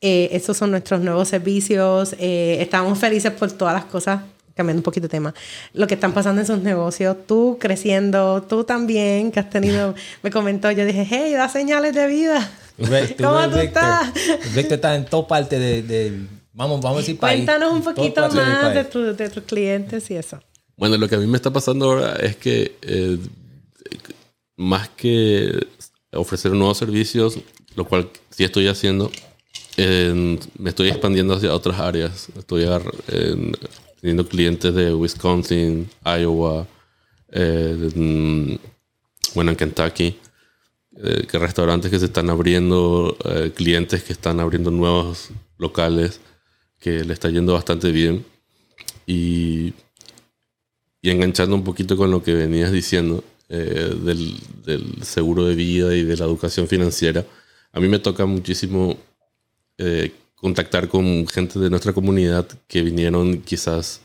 eh, 0.00 0.28
estos 0.32 0.56
son 0.56 0.70
nuestros 0.70 1.00
nuevos 1.00 1.28
servicios. 1.28 2.14
estamos 2.18 2.98
felices 2.98 3.32
por 3.32 3.50
todas 3.52 3.74
las 3.74 3.84
cosas 3.84 4.20
cambiando 4.60 4.80
un 4.80 4.84
poquito 4.84 5.04
de 5.04 5.08
tema, 5.08 5.34
lo 5.72 5.86
que 5.86 5.94
están 5.94 6.12
pasando 6.12 6.42
en 6.42 6.46
sus 6.46 6.58
negocios, 6.58 7.16
tú 7.26 7.56
creciendo, 7.58 8.42
tú 8.42 8.64
también, 8.64 9.32
que 9.32 9.40
has 9.40 9.48
tenido, 9.48 9.94
me 10.22 10.30
comentó, 10.30 10.70
yo 10.70 10.84
dije, 10.84 11.06
hey, 11.08 11.32
da 11.32 11.48
señales 11.48 11.94
de 11.94 12.06
vida. 12.06 12.50
¿Cómo 13.18 13.48
tú 13.48 13.58
estás? 13.58 14.12
Víctor 14.54 14.74
está 14.74 14.96
en 14.96 15.06
toda 15.06 15.26
parte 15.26 15.58
de, 15.58 16.26
vamos, 16.52 16.80
vamos 16.80 16.98
a 16.98 17.00
decir 17.00 17.18
país. 17.18 17.36
Cuéntanos 17.36 17.72
un 17.72 17.82
poquito 17.82 18.28
más 18.28 18.74
de, 18.74 19.30
tus 19.30 19.44
clientes 19.44 20.10
y 20.10 20.16
eso. 20.16 20.40
Bueno, 20.76 20.96
lo 20.96 21.08
que 21.08 21.14
a 21.14 21.18
mí 21.18 21.26
me 21.26 21.36
está 21.36 21.50
pasando 21.50 21.86
ahora 21.86 22.16
es 22.16 22.36
que 22.36 22.76
eh, 22.82 23.18
más 24.56 24.88
que 24.90 25.66
ofrecer 26.12 26.52
nuevos 26.52 26.78
servicios, 26.78 27.38
lo 27.76 27.86
cual 27.86 28.08
sí 28.30 28.44
estoy 28.44 28.66
haciendo, 28.66 29.10
me 30.58 30.70
estoy 30.70 30.88
expandiendo 30.88 31.34
hacia 31.34 31.54
otras 31.54 31.78
áreas. 31.80 32.28
Estoy 32.36 32.66
teniendo 34.00 34.26
clientes 34.26 34.74
de 34.74 34.94
Wisconsin, 34.94 35.88
Iowa, 36.04 36.66
eh, 37.32 38.58
bueno, 39.34 39.50
en 39.50 39.56
Kentucky. 39.56 40.16
Eh, 41.02 41.26
que 41.30 41.38
restaurantes 41.38 41.90
que 41.90 41.98
se 41.98 42.06
están 42.06 42.28
abriendo, 42.30 43.16
eh, 43.24 43.52
clientes 43.54 44.02
que 44.02 44.12
están 44.12 44.40
abriendo 44.40 44.70
nuevos 44.70 45.30
locales, 45.56 46.20
que 46.80 47.04
le 47.04 47.14
está 47.14 47.30
yendo 47.30 47.54
bastante 47.54 47.92
bien. 47.92 48.24
Y, 49.06 49.72
enganchando 51.02 51.56
un 51.56 51.64
poquito 51.64 51.96
con 51.96 52.10
lo 52.10 52.22
que 52.22 52.34
venías 52.34 52.72
diciendo 52.72 53.24
del, 53.48 54.36
del, 54.64 55.02
seguro 55.02 55.44
de 55.44 55.54
vida 55.56 55.96
y 55.96 56.04
de 56.04 56.16
la 56.16 56.24
educación 56.24 56.68
financiera, 56.68 57.24
a 57.72 57.80
mí 57.80 57.88
me 57.88 57.98
toca 57.98 58.26
muchísimo 58.26 58.96
contactar 60.36 60.88
con 60.88 61.26
gente 61.28 61.58
de 61.58 61.70
nuestra 61.70 61.92
comunidad 61.92 62.46
que 62.66 62.82
vinieron 62.82 63.42
quizás 63.42 64.00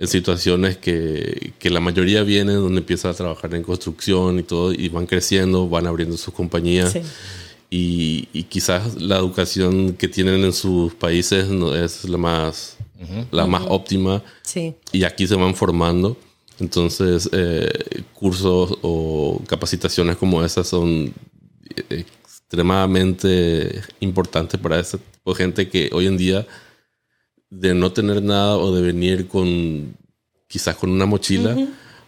en 0.00 0.08
situaciones 0.08 0.78
que, 0.78 1.52
que, 1.58 1.68
la 1.68 1.78
mayoría 1.78 2.22
vienen 2.22 2.56
donde 2.56 2.80
empiezan 2.80 3.10
a 3.10 3.14
trabajar 3.14 3.54
en 3.54 3.62
construcción 3.62 4.38
y 4.38 4.42
todo, 4.42 4.72
y 4.72 4.88
van 4.88 5.06
creciendo, 5.06 5.68
van 5.68 5.86
abriendo 5.86 6.16
sus 6.16 6.32
compañías. 6.32 6.96
Y, 7.68 8.26
y, 8.32 8.44
quizás 8.44 9.00
la 9.00 9.18
educación 9.18 9.92
que 9.92 10.08
tienen 10.08 10.42
en 10.42 10.54
sus 10.54 10.94
países 10.94 11.48
no 11.48 11.74
es 11.74 12.08
la 12.08 12.16
más, 12.16 12.78
la 13.30 13.46
más 13.46 13.62
óptima. 13.68 14.22
Sí. 14.42 14.74
Y 14.90 15.04
aquí 15.04 15.26
se 15.26 15.36
van 15.36 15.54
formando. 15.54 16.16
Entonces, 16.58 17.28
eh, 17.32 18.02
cursos 18.14 18.78
o 18.80 19.42
capacitaciones 19.46 20.16
como 20.16 20.42
esas 20.42 20.66
son 20.66 21.12
extremadamente 22.50 23.80
importantes 24.00 24.58
para 24.58 24.80
ese 24.80 24.98
tipo 24.98 25.32
de 25.32 25.36
gente 25.36 25.68
que 25.68 25.88
hoy 25.92 26.08
en 26.08 26.16
día 26.16 26.44
de 27.48 27.74
no 27.74 27.92
tener 27.92 28.20
nada 28.24 28.56
o 28.56 28.74
de 28.74 28.82
venir 28.82 29.28
con 29.28 29.94
quizás 30.48 30.74
con 30.74 30.90
una 30.90 31.06
mochila. 31.06 31.56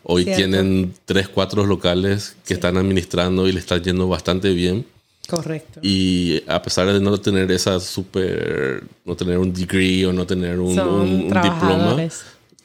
Hoy 0.02 0.24
tienen 0.24 0.94
tres, 1.04 1.28
cuatro 1.28 1.64
locales 1.64 2.34
que 2.44 2.54
están 2.54 2.76
administrando 2.76 3.46
y 3.46 3.52
le 3.52 3.60
están 3.60 3.84
yendo 3.84 4.08
bastante 4.08 4.52
bien. 4.52 4.84
Correcto. 5.28 5.78
Y 5.80 6.42
a 6.48 6.60
pesar 6.60 6.92
de 6.92 6.98
no 6.98 7.16
tener 7.20 7.52
esa 7.52 7.78
super, 7.78 8.82
no 9.04 9.14
tener 9.14 9.38
un 9.38 9.52
degree 9.52 10.04
o 10.06 10.12
no 10.12 10.26
tener 10.26 10.58
un, 10.58 10.76
un, 10.76 11.22
diploma, 11.28 11.96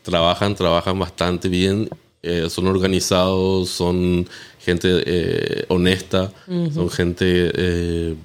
trabajan, 0.01 0.55
trabajan 0.55 0.98
bastante 0.98 1.48
bien. 1.48 1.88
Eh, 2.24 2.50
son 2.50 2.65
organizados, 2.65 3.69
son 3.69 4.27
gente 4.67 5.01
eh, 5.05 5.65
honesta, 5.69 6.29
son 6.74 6.89
gente 6.89 7.51
eh, 7.55 8.15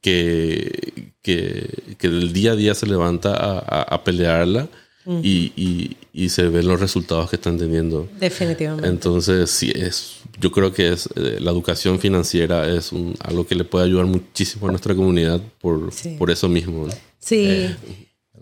que, 0.00 1.10
que, 1.20 1.96
que, 1.98 2.08
del 2.08 2.32
día 2.32 2.52
a 2.52 2.56
día 2.56 2.74
se 2.76 2.86
levanta 2.86 3.34
a, 3.34 3.82
a, 3.82 4.04
pelearla 4.04 4.68
y, 5.04 5.52
y, 5.56 5.96
y, 6.12 6.28
se 6.28 6.48
ven 6.48 6.68
los 6.68 6.78
resultados 6.78 7.28
que 7.28 7.34
están 7.34 7.58
teniendo. 7.58 8.08
Definitivamente. 8.20 8.88
Entonces, 8.88 9.50
sí, 9.50 9.72
es, 9.74 10.18
yo 10.40 10.52
creo 10.52 10.72
que 10.72 10.92
es, 10.92 11.08
eh, 11.16 11.38
la 11.40 11.50
educación 11.50 11.98
financiera 11.98 12.68
es 12.68 12.92
un, 12.92 13.16
algo 13.18 13.44
que 13.44 13.56
le 13.56 13.64
puede 13.64 13.86
ayudar 13.86 14.06
muchísimo 14.06 14.68
a 14.68 14.70
nuestra 14.70 14.94
comunidad 14.94 15.40
por, 15.60 15.90
por 16.18 16.30
eso 16.30 16.48
mismo. 16.48 16.88
Sí. 17.18 17.74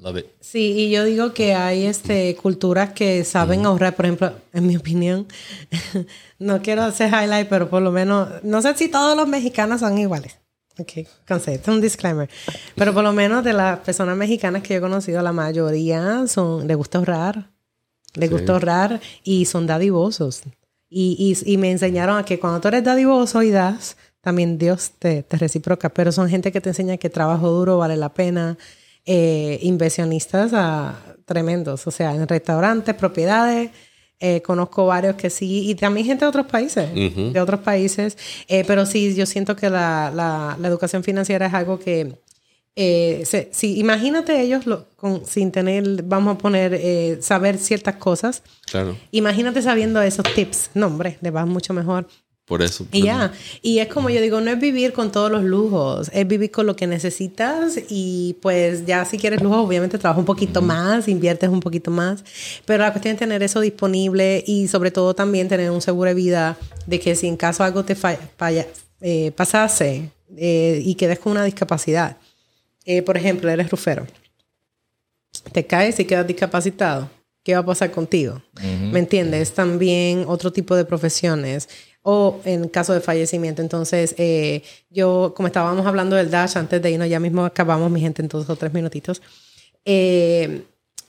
Eh, 0.05 0.35
sí, 0.41 0.73
y 0.73 0.91
yo 0.91 1.05
digo 1.05 1.33
que 1.33 1.55
hay 1.55 1.87
este, 1.87 2.35
culturas 2.37 2.93
que 2.93 3.25
saben 3.25 3.65
ahorrar, 3.67 3.95
por 3.95 4.07
ejemplo, 4.07 4.33
en 4.53 4.67
mi 4.67 4.77
opinión, 4.77 5.27
no 6.39 6.61
quiero 6.61 6.83
hacer 6.83 7.09
highlight, 7.09 7.49
pero 7.49 7.69
por 7.69 7.83
lo 7.83 7.93
menos, 7.93 8.29
no 8.43 8.61
sé 8.63 8.75
si 8.75 8.89
todos 8.89 9.17
los 9.17 9.29
mexicanos 9.29 9.81
son 9.81 9.99
iguales. 9.99 10.39
Ok, 10.79 11.07
concepto, 11.29 11.71
un 11.71 11.81
disclaimer. 11.81 12.29
Pero 12.75 12.95
por 12.95 13.05
lo 13.05 13.13
menos 13.13 13.45
de 13.45 13.53
las 13.53 13.81
personas 13.81 14.17
mexicanas 14.17 14.63
que 14.63 14.75
yo 14.75 14.79
he 14.79 14.81
conocido, 14.81 15.21
la 15.23 15.33
mayoría 15.33 16.27
son, 16.27 16.67
les 16.67 16.77
gusta 16.77 16.99
ahorrar. 16.99 17.51
Les 18.15 18.31
gusta 18.31 18.53
ahorrar 18.53 19.01
y 19.23 19.45
son 19.45 19.67
dadivosos. 19.67 20.43
Y, 20.89 21.17
y, 21.19 21.53
y, 21.53 21.57
me 21.57 21.71
enseñaron 21.71 22.19
a 22.19 22.25
que 22.25 22.39
cuando 22.39 22.61
tú 22.61 22.69
eres 22.69 22.85
dadivoso 22.85 23.43
y 23.43 23.51
das, 23.51 23.97
también 24.21 24.59
Dios 24.59 24.93
te, 24.99 25.23
te 25.23 25.37
reciproca. 25.39 25.89
Pero 25.91 26.13
son 26.13 26.29
gente 26.29 26.53
que 26.53 26.61
te 26.61 26.71
enseña 26.71 26.99
que 26.99 27.09
trabajo 27.09 27.51
duro 27.51 27.79
vale 27.79 27.97
la 27.97 28.13
pena. 28.13 28.59
Eh, 29.05 29.59
inversionistas 29.63 30.53
ah, 30.55 30.95
tremendos, 31.25 31.87
o 31.87 31.91
sea, 31.91 32.15
en 32.15 32.29
restaurantes, 32.29 32.95
propiedades 32.95 33.71
eh, 34.21 34.41
conozco 34.43 34.87
varios 34.87 35.17
que 35.17 35.29
sí, 35.29 35.69
y 35.69 35.75
también 35.75 36.07
gente 36.07 36.25
de 36.25 36.29
otros 36.29 36.47
países, 36.47 36.89
de 36.95 37.41
otros 37.41 37.59
países, 37.61 38.17
eh, 38.47 38.63
pero 38.65 38.87
sí, 38.87 39.13
yo 39.17 39.27
siento 39.27 39.57
que 39.57 39.69
la, 39.69 40.13
la, 40.15 40.57
la, 40.61 40.69
educación 40.69 41.03
financiera 41.03 41.47
es 41.47 41.55
algo 41.55 41.81
que, 41.81 42.15
eh, 42.75 43.49
sí, 43.51 43.79
imagínate 43.79 44.41
ellos 44.41 44.67
lo, 44.67 44.87
con, 44.97 45.27
sin 45.27 45.53
tener, 45.53 46.03
vamos 46.05 46.37
a 46.37 46.39
poner, 46.39 46.73
eh, 46.75 47.19
saber 47.21 47.59
ciertas 47.59 47.97
cosas. 47.97 48.43
Claro. 48.71 48.97
Imagínate 49.11 49.61
sabiendo 49.61 50.01
esos 50.01 50.25
tips. 50.35 50.71
No, 50.75 50.87
hombre, 50.87 51.19
le 51.21 51.31
va 51.31 51.45
mucho 51.45 51.75
mejor. 51.75 52.07
Por 52.53 52.61
eso. 52.61 52.87
Y 52.93 53.05
ya. 53.05 53.33
Y 53.63 53.79
es 53.79 53.89
como 53.89 54.11
yo 54.11 54.21
digo, 54.21 54.43
no 54.43 54.51
es 54.51 54.61
vivir 54.61 54.93
con 54.93 55.11
todos 55.11 55.31
los 55.31 55.43
lujos, 55.43 56.11
es 56.13 56.29
vivir 56.29 56.51
con 56.51 56.67
lo 56.67 56.77
que 56.77 56.87
necesitas 56.87 57.81
y 57.89 58.37
pues 58.43 58.85
ya 58.85 59.07
si 59.07 59.17
quieres 59.17 59.41
lujos, 59.41 59.67
obviamente 59.67 59.97
trabaja 59.97 60.21
un 60.21 60.27
poquito 60.27 60.61
más, 60.61 61.09
inviertes 61.09 61.49
un 61.49 61.61
poquito 61.61 61.91
más, 61.91 62.23
pero 62.67 62.85
la 62.85 62.93
cuestión 62.93 63.15
es 63.15 63.19
tener 63.19 63.43
eso 63.43 63.59
disponible 63.61 64.45
y 64.47 64.69
sobre 64.69 64.91
todo 64.91 65.15
también 65.15 65.49
tener 65.49 65.71
un 65.71 65.81
seguro 65.81 66.11
de 66.11 66.15
vida 66.15 66.59
de 66.85 67.01
que 67.01 67.15
si 67.15 67.27
en 67.27 67.39
caso 67.39 67.65
algo 67.65 67.87
te 67.87 67.95
falla, 67.95 68.67
eh, 69.01 69.33
pasase 69.35 70.11
eh, 70.37 70.83
y 70.85 70.95
quedes 70.97 71.21
con 71.21 71.33
una 71.33 71.45
discapacidad, 71.45 72.19
eh, 72.85 73.01
por 73.01 73.17
ejemplo, 73.17 73.49
eres 73.49 73.71
rufero, 73.71 74.07
te 75.53 75.67
caes 75.67 75.99
y 76.01 76.05
quedas 76.05 76.27
discapacitado. 76.27 77.09
¿Qué 77.45 77.55
va 77.55 77.61
a 77.61 77.67
pasar 77.67 77.91
contigo? 77.91 78.41
¿Me 78.93 79.01
entiendes? 79.01 79.53
También 79.53 80.27
otro 80.29 80.53
tipo 80.53 80.77
de 80.77 80.85
profesiones 80.85 81.69
o 82.03 82.41
en 82.45 82.69
caso 82.69 82.93
de 82.93 83.01
fallecimiento. 83.01 83.63
Entonces, 83.63 84.15
eh, 84.19 84.63
yo, 84.91 85.33
como 85.37 85.47
estábamos 85.47 85.87
hablando 85.87 86.17
del 86.17 86.31
Dash 86.31 86.57
antes 86.57 86.83
de 86.83 86.91
irnos, 86.91 87.09
ya 87.09 87.21
mismo 87.21 87.45
acabamos, 87.45 87.91
mi 87.91 88.01
gente, 88.01 88.23
en 88.23 88.29
dos 88.29 88.49
o 88.51 88.57
tres 88.57 88.73
minutitos. 88.73 89.23
Eh, 89.85 90.63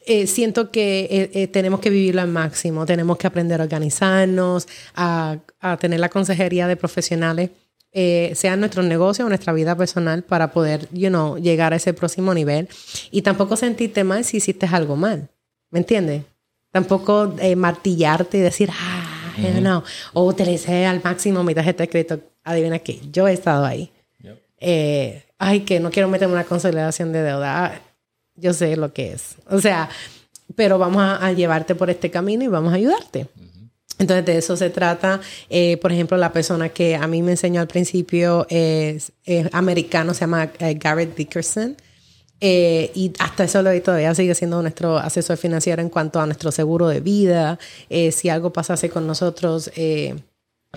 eh, 0.06 0.28
siento 0.28 0.70
que 0.70 1.50
tenemos 1.54 1.80
que 1.80 1.90
vivirlo 1.90 2.22
al 2.22 2.28
máximo, 2.28 2.86
tenemos 2.86 3.18
que 3.18 3.26
aprender 3.26 3.62
a 3.62 3.64
organizarnos, 3.64 4.68
a, 4.96 5.38
a 5.62 5.78
tener 5.78 6.00
la 6.00 6.10
consejería 6.10 6.68
de 6.68 6.76
profesionales, 6.76 7.52
sea 7.94 8.54
en 8.54 8.60
nuestro 8.60 8.84
negocio 8.84 9.26
o 9.26 9.30
nuestra 9.30 9.54
vida 9.54 9.78
personal, 9.78 10.24
para 10.24 10.52
poder, 10.52 10.90
you 10.92 11.10
know, 11.10 11.38
llegar 11.38 11.72
a 11.74 11.78
ese 11.78 11.94
próximo 11.94 12.34
nivel. 12.34 12.68
Y 13.12 13.22
tampoco 13.22 13.56
sentirte 13.56 14.04
mal 14.04 14.26
si 14.26 14.38
hiciste 14.38 14.66
algo 14.66 14.98
mal, 14.98 15.30
¿me 15.70 15.80
entiendes? 15.80 16.24
Tampoco 16.72 17.34
martillarte 17.56 18.40
y 18.40 18.42
decir, 18.42 18.72
ah, 18.74 19.03
no. 19.62 19.84
O 20.14 20.26
utilicé 20.26 20.86
al 20.86 21.02
máximo 21.04 21.44
mi 21.44 21.54
tarjeta 21.54 21.84
de 21.84 21.90
crédito. 21.90 22.20
Adivina 22.44 22.80
qué, 22.80 23.00
yo 23.12 23.28
he 23.28 23.34
estado 23.34 23.66
ahí. 23.66 23.92
Eh, 24.60 25.24
ay, 25.38 25.62
que 25.62 25.80
no 25.80 25.92
quiero 25.92 26.08
meterme 26.08 26.34
en 26.34 26.40
una 26.40 26.46
consolidación 26.46 27.12
de 27.12 27.22
deuda. 27.22 27.82
Yo 28.36 28.54
sé 28.54 28.76
lo 28.78 28.94
que 28.94 29.14
es. 29.14 29.36
O 29.50 29.60
sea, 29.60 29.90
pero 30.56 30.78
vamos 30.78 31.04
a, 31.04 31.32
llevarte 31.34 31.76
por 31.76 31.90
este 31.90 32.10
camino 32.10 32.44
y 32.44 32.48
vamos 32.48 32.72
a 32.74 32.78
ayudarte. 32.78 33.28
Entonces, 34.00 34.26
de 34.26 34.38
eso 34.38 34.58
se 34.58 34.70
trata. 34.70 35.22
Eh, 35.50 35.78
por 35.78 35.92
ejemplo, 35.92 36.18
la 36.18 36.32
persona 36.32 36.70
que 36.70 36.96
a 36.96 37.08
mí 37.08 37.22
me 37.22 37.32
enseñó 37.32 37.62
al 37.62 37.68
principio 37.68 38.48
es, 38.50 39.12
americano, 39.52 40.14
se 40.14 40.22
llama 40.22 40.52
eh, 40.60 40.74
Garrett 40.76 41.16
Dickerson. 41.16 41.76
Eh, 42.40 42.92
y 42.94 43.14
hasta 43.20 43.46
eso 43.46 43.62
lo 43.62 43.82
todavía 43.82 44.14
sigue 44.16 44.36
siendo 44.36 44.62
nuestro 44.62 44.98
asesor 44.98 45.38
financiero 45.38 45.82
en 45.82 45.90
cuanto 45.90 46.20
a 46.20 46.26
nuestro 46.26 46.52
seguro 46.52 46.88
de 46.88 47.00
vida. 47.00 47.58
Eh, 47.90 48.12
si 48.12 48.30
algo 48.30 48.52
pasase 48.52 48.90
con 48.90 49.08
nosotros, 49.08 49.72
eh, 49.76 50.16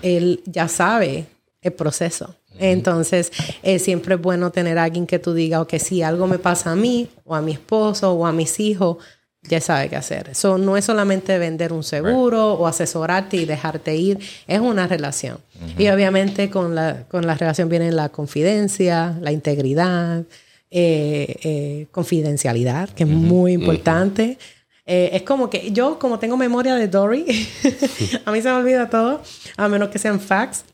él 0.01 0.41
ya 0.45 0.67
sabe 0.67 1.25
el 1.61 1.73
proceso. 1.73 2.35
Entonces, 2.59 3.31
es 3.61 3.83
siempre 3.83 4.15
bueno 4.15 4.51
tener 4.51 4.79
a 4.79 4.85
alguien 4.85 5.05
que 5.05 5.19
tú 5.19 5.33
digas, 5.33 5.67
que 5.67 5.77
si 5.77 6.01
algo 6.01 6.25
me 6.25 6.39
pasa 6.39 6.71
a 6.71 6.75
mí, 6.75 7.09
o 7.23 7.35
a 7.35 7.41
mi 7.41 7.51
esposo, 7.51 8.13
o 8.13 8.25
a 8.25 8.31
mis 8.31 8.59
hijos, 8.59 8.97
ya 9.43 9.61
sabe 9.61 9.89
qué 9.89 9.95
hacer. 9.95 10.29
Eso 10.29 10.57
no 10.57 10.77
es 10.77 10.85
solamente 10.85 11.37
vender 11.37 11.73
un 11.73 11.83
seguro 11.83 12.53
o 12.53 12.67
asesorarte 12.67 13.37
y 13.37 13.45
dejarte 13.45 13.95
ir, 13.95 14.19
es 14.47 14.59
una 14.59 14.87
relación. 14.87 15.37
Y 15.77 15.87
obviamente 15.89 16.49
con 16.49 16.75
la, 16.75 17.03
con 17.07 17.25
la 17.25 17.35
relación 17.35 17.69
viene 17.69 17.91
la 17.91 18.09
confidencia, 18.09 19.17
la 19.21 19.31
integridad, 19.31 20.23
eh, 20.71 21.35
eh, 21.43 21.87
confidencialidad, 21.91 22.89
que 22.89 23.03
es 23.03 23.09
muy 23.09 23.53
importante. 23.53 24.37
Eh, 24.85 25.09
es 25.13 25.23
como 25.23 25.49
que 25.49 25.71
yo, 25.71 25.99
como 25.99 26.19
tengo 26.19 26.37
memoria 26.37 26.75
de 26.75 26.87
Dory, 26.87 27.25
a 28.25 28.31
mí 28.31 28.41
se 28.41 28.49
me 28.49 28.55
olvida 28.55 28.89
todo, 28.89 29.21
a 29.57 29.67
menos 29.67 29.89
que 29.89 29.99
sean 29.99 30.19
facts. 30.19 30.65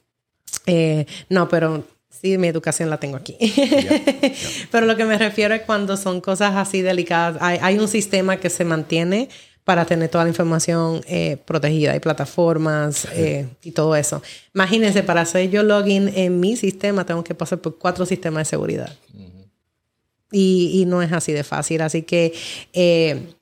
no, 1.29 1.49
pero 1.49 1.83
Sí, 2.23 2.37
mi 2.37 2.47
educación 2.47 2.89
la 2.89 3.01
tengo 3.01 3.17
aquí. 3.17 3.35
Pero 4.71 4.85
lo 4.85 4.95
que 4.95 5.03
me 5.03 5.17
refiero 5.17 5.53
es 5.55 5.63
cuando 5.63 5.97
son 5.97 6.21
cosas 6.21 6.55
así 6.55 6.81
delicadas, 6.81 7.35
hay, 7.41 7.77
un 7.77 7.89
sistema 7.89 8.37
que 8.37 8.49
se 8.49 8.63
mantiene 8.63 9.27
para 9.65 9.83
tener 9.83 10.07
toda 10.07 10.23
la 10.23 10.29
información 10.29 11.01
eh, 11.05 11.35
protegida. 11.45 11.91
Hay 11.91 11.99
plataformas 11.99 13.09
eh, 13.11 13.49
y 13.61 13.71
todo 13.71 13.97
eso. 13.97 14.21
Imagínense, 14.55 15.03
para 15.03 15.19
hacer 15.19 15.49
yo 15.49 15.63
login 15.63 16.13
en 16.15 16.39
mi 16.39 16.55
sistema, 16.55 17.05
tengo 17.05 17.25
que 17.25 17.35
pasar 17.35 17.59
por 17.59 17.77
cuatro 17.77 18.05
sistemas 18.05 18.47
de 18.47 18.49
seguridad. 18.51 18.95
Y, 20.33 20.81
y, 20.81 20.85
no 20.85 21.01
es 21.01 21.13
así 21.13 21.31
de 21.31 21.43
fácil. 21.43 21.81
Así 21.81 22.01
que 22.01 22.33
eh, 22.73 23.33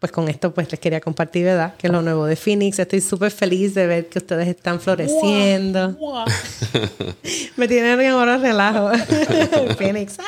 pues 0.00 0.12
con 0.12 0.28
esto 0.28 0.54
pues 0.54 0.70
les 0.70 0.78
quería 0.78 1.00
compartir, 1.00 1.44
¿verdad? 1.44 1.74
Que 1.76 1.88
es 1.88 1.92
lo 1.92 2.02
nuevo 2.02 2.26
de 2.26 2.36
Phoenix. 2.36 2.78
Estoy 2.78 3.00
súper 3.00 3.32
feliz 3.32 3.74
de 3.74 3.86
ver 3.86 4.08
que 4.08 4.18
ustedes 4.18 4.46
están 4.46 4.80
floreciendo. 4.80 5.96
me 7.56 7.66
tienen 7.66 8.00
ahora 8.06 8.38
relajo. 8.38 8.90
Phoenix. 9.78 10.18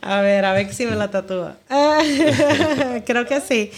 A 0.00 0.20
ver, 0.20 0.44
a 0.44 0.52
ver 0.52 0.72
si 0.72 0.86
me 0.86 0.96
la 0.96 1.10
tatúa. 1.10 1.56
creo 3.06 3.26
que 3.26 3.40
sí, 3.40 3.70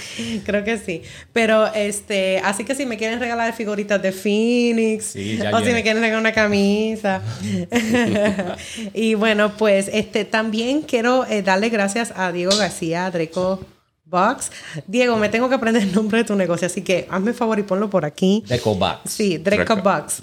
creo 0.45 0.65
que 0.65 0.79
sí. 0.79 1.03
Pero 1.33 1.73
este, 1.75 2.41
así 2.45 2.65
que 2.65 2.75
si 2.75 2.87
me 2.87 2.97
quieren 2.97 3.21
regalar 3.21 3.55
figuritas 3.55 4.01
de 4.03 4.13
Phoenix 4.13 5.17
o 5.53 5.61
si 5.61 5.73
me 5.73 5.83
quieren 5.83 6.03
regalar 6.03 6.21
una 6.21 6.33
camisa. 6.33 7.23
y 8.95 9.15
bueno, 9.15 9.57
pues 9.57 9.91
este 9.93 10.25
también 10.25 10.83
quiero 10.83 11.25
eh, 11.27 11.43
darle 11.43 11.69
gracias 11.69 12.13
a 12.17 12.33
Diego 12.33 12.57
García, 12.57 13.11
Dreco 13.11 13.78
Box. 14.09 14.51
Diego, 14.87 15.17
me 15.17 15.29
tengo 15.29 15.49
que 15.49 15.55
aprender 15.55 15.83
el 15.83 15.93
nombre 15.93 16.19
de 16.19 16.25
tu 16.25 16.35
negocio, 16.35 16.67
así 16.67 16.83
que 16.83 17.07
hazme 17.11 17.35
favor 17.35 17.59
y 17.59 17.63
ponlo 17.63 17.91
por 17.91 18.05
aquí. 18.05 18.43
Dreco 18.47 18.75
Box. 18.75 19.11
Sí, 19.11 19.39
Dreco, 19.39 19.77
Box. 19.77 20.23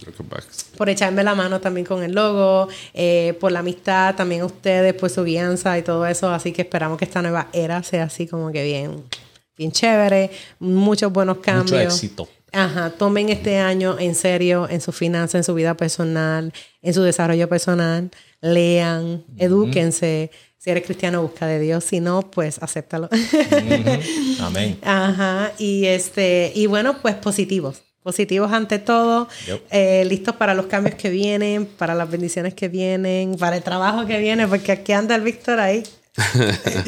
Por 0.75 0.89
echarme 0.89 1.23
la 1.23 1.35
mano 1.35 1.61
también 1.61 1.85
con 1.85 2.03
el 2.03 2.13
logo, 2.13 2.67
eh, 2.93 3.37
por 3.39 3.51
la 3.51 3.59
amistad, 3.59 4.15
también 4.15 4.43
ustedes, 4.43 4.93
por 4.95 5.09
su 5.09 5.23
guianza 5.23 5.77
y 5.77 5.83
todo 5.83 6.05
eso. 6.07 6.29
Así 6.29 6.51
que 6.51 6.63
esperamos 6.63 6.97
que 6.97 7.05
esta 7.05 7.21
nueva 7.21 7.47
era 7.53 7.83
sea 7.83 8.05
así 8.05 8.27
como 8.27 8.51
que 8.51 8.63
bien, 8.63 9.03
bien 9.55 9.71
chévere, 9.71 10.31
muchos 10.59 11.11
buenos 11.11 11.37
cambios. 11.37 11.71
Mucho 11.71 11.77
éxito. 11.77 12.29
Ajá, 12.51 12.89
tomen 12.89 13.29
este 13.29 13.57
año 13.57 13.97
en 13.99 14.15
serio 14.15 14.67
en 14.69 14.79
su 14.79 14.93
finanza, 14.93 15.37
en 15.37 15.43
su 15.43 15.53
vida 15.53 15.75
personal, 15.75 16.53
en 16.81 16.93
su 16.93 17.01
desarrollo 17.03 17.49
personal, 17.49 18.09
lean, 18.41 19.25
edúquense 19.37 20.31
si 20.57 20.71
eres 20.71 20.83
cristiano, 20.83 21.21
busca 21.21 21.45
de 21.45 21.59
Dios. 21.59 21.83
Si 21.83 21.99
no, 21.99 22.21
pues 22.21 22.57
acéptalo. 22.61 23.09
Amén. 24.39 24.79
Ajá. 24.83 25.51
Y 25.57 25.85
este, 25.85 26.51
y 26.55 26.65
bueno, 26.65 26.97
pues 27.01 27.15
positivos. 27.15 27.83
Positivos 28.01 28.51
ante 28.51 28.77
todo, 28.77 29.27
eh, 29.71 30.05
listos 30.05 30.35
para 30.35 30.53
los 30.53 30.67
cambios 30.67 30.93
que 30.95 31.09
vienen, 31.09 31.65
para 31.65 31.95
las 31.95 32.07
bendiciones 32.07 32.53
que 32.53 32.67
vienen, 32.67 33.35
para 33.35 33.57
el 33.57 33.63
trabajo 33.63 34.05
que 34.05 34.19
viene, 34.19 34.47
porque 34.47 34.71
aquí 34.71 34.91
anda 34.91 35.15
el 35.15 35.23
Víctor 35.23 35.59
ahí. 35.59 35.81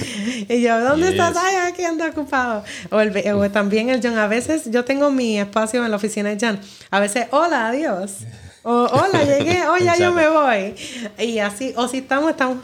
y 0.47 0.61
yo, 0.61 0.79
¿dónde 0.79 1.09
estás? 1.09 1.35
Ay, 1.35 1.55
aquí 1.71 1.83
anda 1.83 2.07
ocupado. 2.07 2.63
O, 2.91 2.99
el, 2.99 3.31
o, 3.33 3.49
también 3.51 3.89
el 3.89 3.99
John. 4.01 4.17
A 4.17 4.27
veces 4.27 4.69
yo 4.71 4.85
tengo 4.85 5.11
mi 5.11 5.39
espacio 5.39 5.83
en 5.83 5.89
la 5.91 5.97
oficina 5.97 6.29
de 6.29 6.37
John. 6.39 6.59
A 6.91 6.99
veces, 6.99 7.27
hola, 7.31 7.67
adiós. 7.69 8.17
O 8.63 8.71
hola, 8.71 9.23
llegué, 9.23 9.67
o 9.67 9.77
ya 9.77 9.97
yo 9.97 10.11
me 10.13 10.27
voy. 10.29 10.75
Y 11.17 11.39
así, 11.39 11.73
o 11.75 11.87
si 11.87 11.97
estamos, 11.97 12.31
estamos 12.31 12.57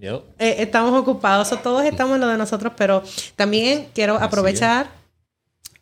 eh, 0.00 0.56
estamos 0.58 0.98
ocupados, 1.00 1.50
todos 1.62 1.84
estamos 1.84 2.16
en 2.16 2.20
lo 2.20 2.28
de 2.28 2.36
nosotros, 2.36 2.72
pero 2.76 3.02
también 3.34 3.88
quiero 3.94 4.16
aprovechar 4.16 4.90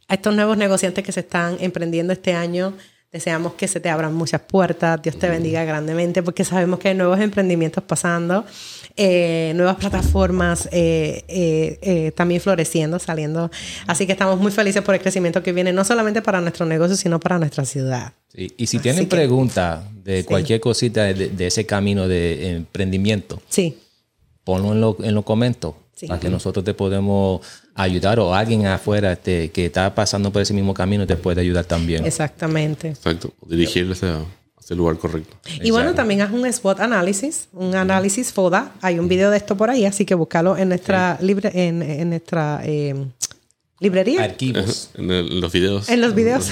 a 0.09 0.14
estos 0.14 0.35
nuevos 0.35 0.57
negociantes 0.57 1.05
que 1.05 1.12
se 1.12 1.20
están 1.20 1.57
emprendiendo 1.61 2.12
este 2.12 2.33
año. 2.33 2.74
Deseamos 3.11 3.55
que 3.55 3.68
se 3.68 3.79
te 3.79 3.88
abran 3.88 4.12
muchas 4.12 4.40
puertas, 4.40 5.00
Dios 5.00 5.16
te 5.16 5.29
bendiga 5.29 5.64
grandemente, 5.64 6.20
porque 6.20 6.42
sabemos 6.44 6.81
que 6.81 6.88
hay 6.88 6.94
nuevos 6.96 7.20
emprendimientos 7.20 7.85
pasando, 7.85 8.44
eh, 8.96 9.53
nuevas 9.55 9.77
plataformas 9.77 10.68
eh, 10.72 12.12
también 12.16 12.40
floreciendo, 12.40 12.98
saliendo. 12.98 13.53
Así 13.87 14.05
que 14.07 14.12
estamos 14.12 14.40
muy 14.40 14.50
felices 14.50 14.83
por 14.83 14.96
el 14.96 15.00
crecimiento 15.00 15.44
que 15.44 15.53
viene, 15.53 15.72
no 15.72 15.85
solamente 15.85 16.22
para 16.22 16.40
nuestro 16.40 16.66
negocio, 16.66 16.96
sino 16.96 17.20
para 17.20 17.38
nuestra 17.38 17.64
ciudad. 17.64 18.12
Y 18.35 18.66
si 18.66 18.81
tienen 18.81 19.09
preguntas 19.09 19.85
de 20.03 20.24
cualquier 20.24 20.59
cosita 20.59 21.05
de, 21.05 21.29
de, 21.29 21.46
ese 21.46 21.64
camino 21.66 22.09
de 22.09 22.57
emprendimiento, 22.57 23.40
sí 23.48 23.79
ponlo 24.44 24.72
en, 24.72 24.80
lo, 24.80 24.96
en 25.02 25.14
los 25.14 25.24
comentarios 25.24 25.85
para 26.09 26.20
que 26.20 26.28
nosotros 26.28 26.64
te 26.64 26.74
podemos 26.74 27.40
ayudar 27.74 28.18
o 28.20 28.35
alguien 28.35 28.66
afuera 28.66 29.16
que 29.16 29.50
está 29.54 29.94
pasando 29.94 30.33
por 30.33 30.42
ese 30.42 30.54
mismo 30.54 30.74
camino 30.74 31.07
te 31.07 31.16
puede 31.16 31.40
ayudar 31.40 31.64
también. 31.64 32.04
Exactamente. 32.04 32.88
Exacto, 32.88 33.33
dirigirles 33.46 34.02
a 34.02 34.24
ese 34.61 34.74
lugar 34.74 34.96
correcto. 34.98 35.37
Y 35.62 35.70
bueno, 35.70 35.94
también 35.94 36.22
haz 36.22 36.33
un 36.33 36.50
SWOT 36.50 36.80
análisis, 36.80 37.48
un 37.52 37.74
análisis 37.74 38.33
FODA. 38.33 38.72
Hay 38.80 38.98
un 38.98 39.09
video 39.09 39.30
de 39.30 39.37
esto 39.37 39.57
por 39.57 39.70
ahí, 39.70 39.85
así 39.85 40.04
que 40.04 40.14
búscalo 40.14 40.57
en 40.57 40.68
nuestra, 40.68 41.18
libre, 41.20 41.50
en, 41.54 41.83
en 41.83 42.09
nuestra 42.11 42.61
eh, 42.64 42.94
librería. 43.78 44.24
Archivos. 44.24 44.90
En, 44.94 45.40
los 45.40 45.52
videos. 45.52 45.88
En 45.88 46.00
los 46.00 46.14
videos. 46.16 46.48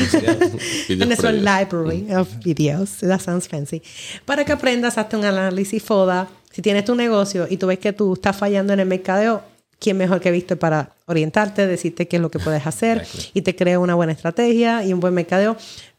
en 0.89 0.99
nuestra 0.99 1.33
library 1.33 2.07
of 2.15 2.29
videos. 2.45 2.99
That 3.01 3.21
sounds 3.21 3.49
fancy. 3.49 3.83
Para 4.25 4.45
que 4.45 4.53
aprendas, 4.53 4.99
hazte 4.99 5.17
un 5.17 5.25
análisis 5.25 5.83
FODA 5.83 6.29
si 6.53 6.63
tienes 6.63 6.85
tu 6.85 6.95
negocio 6.95 7.47
y 7.49 7.57
tú 7.57 7.67
ves 7.67 7.79
que 7.79 7.93
tú 7.93 8.15
estás 8.15 8.37
fallando 8.37 8.73
en 8.73 8.81
el 8.81 8.87
mercadeo, 8.87 9.43
¿quién 9.79 9.97
mejor 9.97 10.21
que 10.21 10.31
visto 10.31 10.57
para 10.57 10.95
orientarte, 11.07 11.67
decirte 11.67 12.07
qué 12.07 12.17
es 12.17 12.23
lo 12.23 12.31
que 12.31 12.39
puedes 12.39 12.67
hacer 12.67 13.07
y 13.35 13.43
te 13.43 13.57
crea 13.57 13.79
una 13.79 13.95
buena 13.95 14.13
estrategia 14.13 14.85
y 14.85 14.93
un 14.93 15.01
buen 15.01 15.15
mercadeo? 15.15 15.57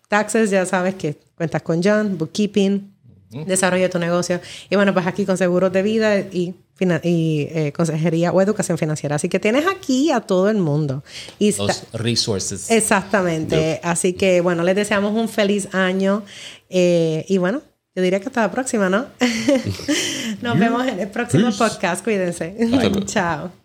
Taxes, 0.08 0.52
ya 0.52 0.66
sabes 0.66 0.96
que 0.96 1.18
cuentas 1.36 1.62
con 1.64 1.82
John, 1.84 2.18
bookkeeping, 2.18 2.94
desarrolla 3.46 3.90
tu 3.90 4.00
negocio. 4.00 4.40
Y 4.70 4.76
bueno, 4.76 4.94
pues 4.94 5.08
aquí 5.08 5.26
con 5.26 5.38
seguros 5.38 5.74
de 5.74 5.82
vida 5.82 6.20
y, 6.20 6.54
y 7.04 7.48
eh, 7.50 7.74
consejería 7.76 8.32
o 8.32 8.42
educación 8.42 8.78
financiera. 8.78 9.16
Así 9.16 9.30
que 9.30 9.40
tienes 9.40 9.66
aquí 9.66 10.12
a 10.12 10.22
todo 10.22 10.50
el 10.50 10.58
mundo. 10.58 11.04
Y 11.40 11.52
Los 11.54 11.92
resources. 11.94 12.70
Exactamente. 12.70 13.80
Así 13.84 14.14
que 14.14 14.42
bueno, 14.42 14.64
les 14.64 14.76
deseamos 14.76 15.14
un 15.14 15.28
feliz 15.28 15.74
año. 15.74 16.24
Eh, 16.70 17.26
y 17.28 17.38
bueno, 17.38 17.62
yo 17.96 18.02
diría 18.02 18.20
que 18.20 18.28
hasta 18.28 18.42
la 18.42 18.52
próxima, 18.52 18.90
¿no? 18.90 19.06
Nos 20.42 20.60
vemos 20.60 20.88
en 20.88 21.00
el 21.00 21.10
próximo 21.10 21.52
podcast. 21.52 22.04
Cuídense. 22.04 22.56
Chao. 23.06 23.63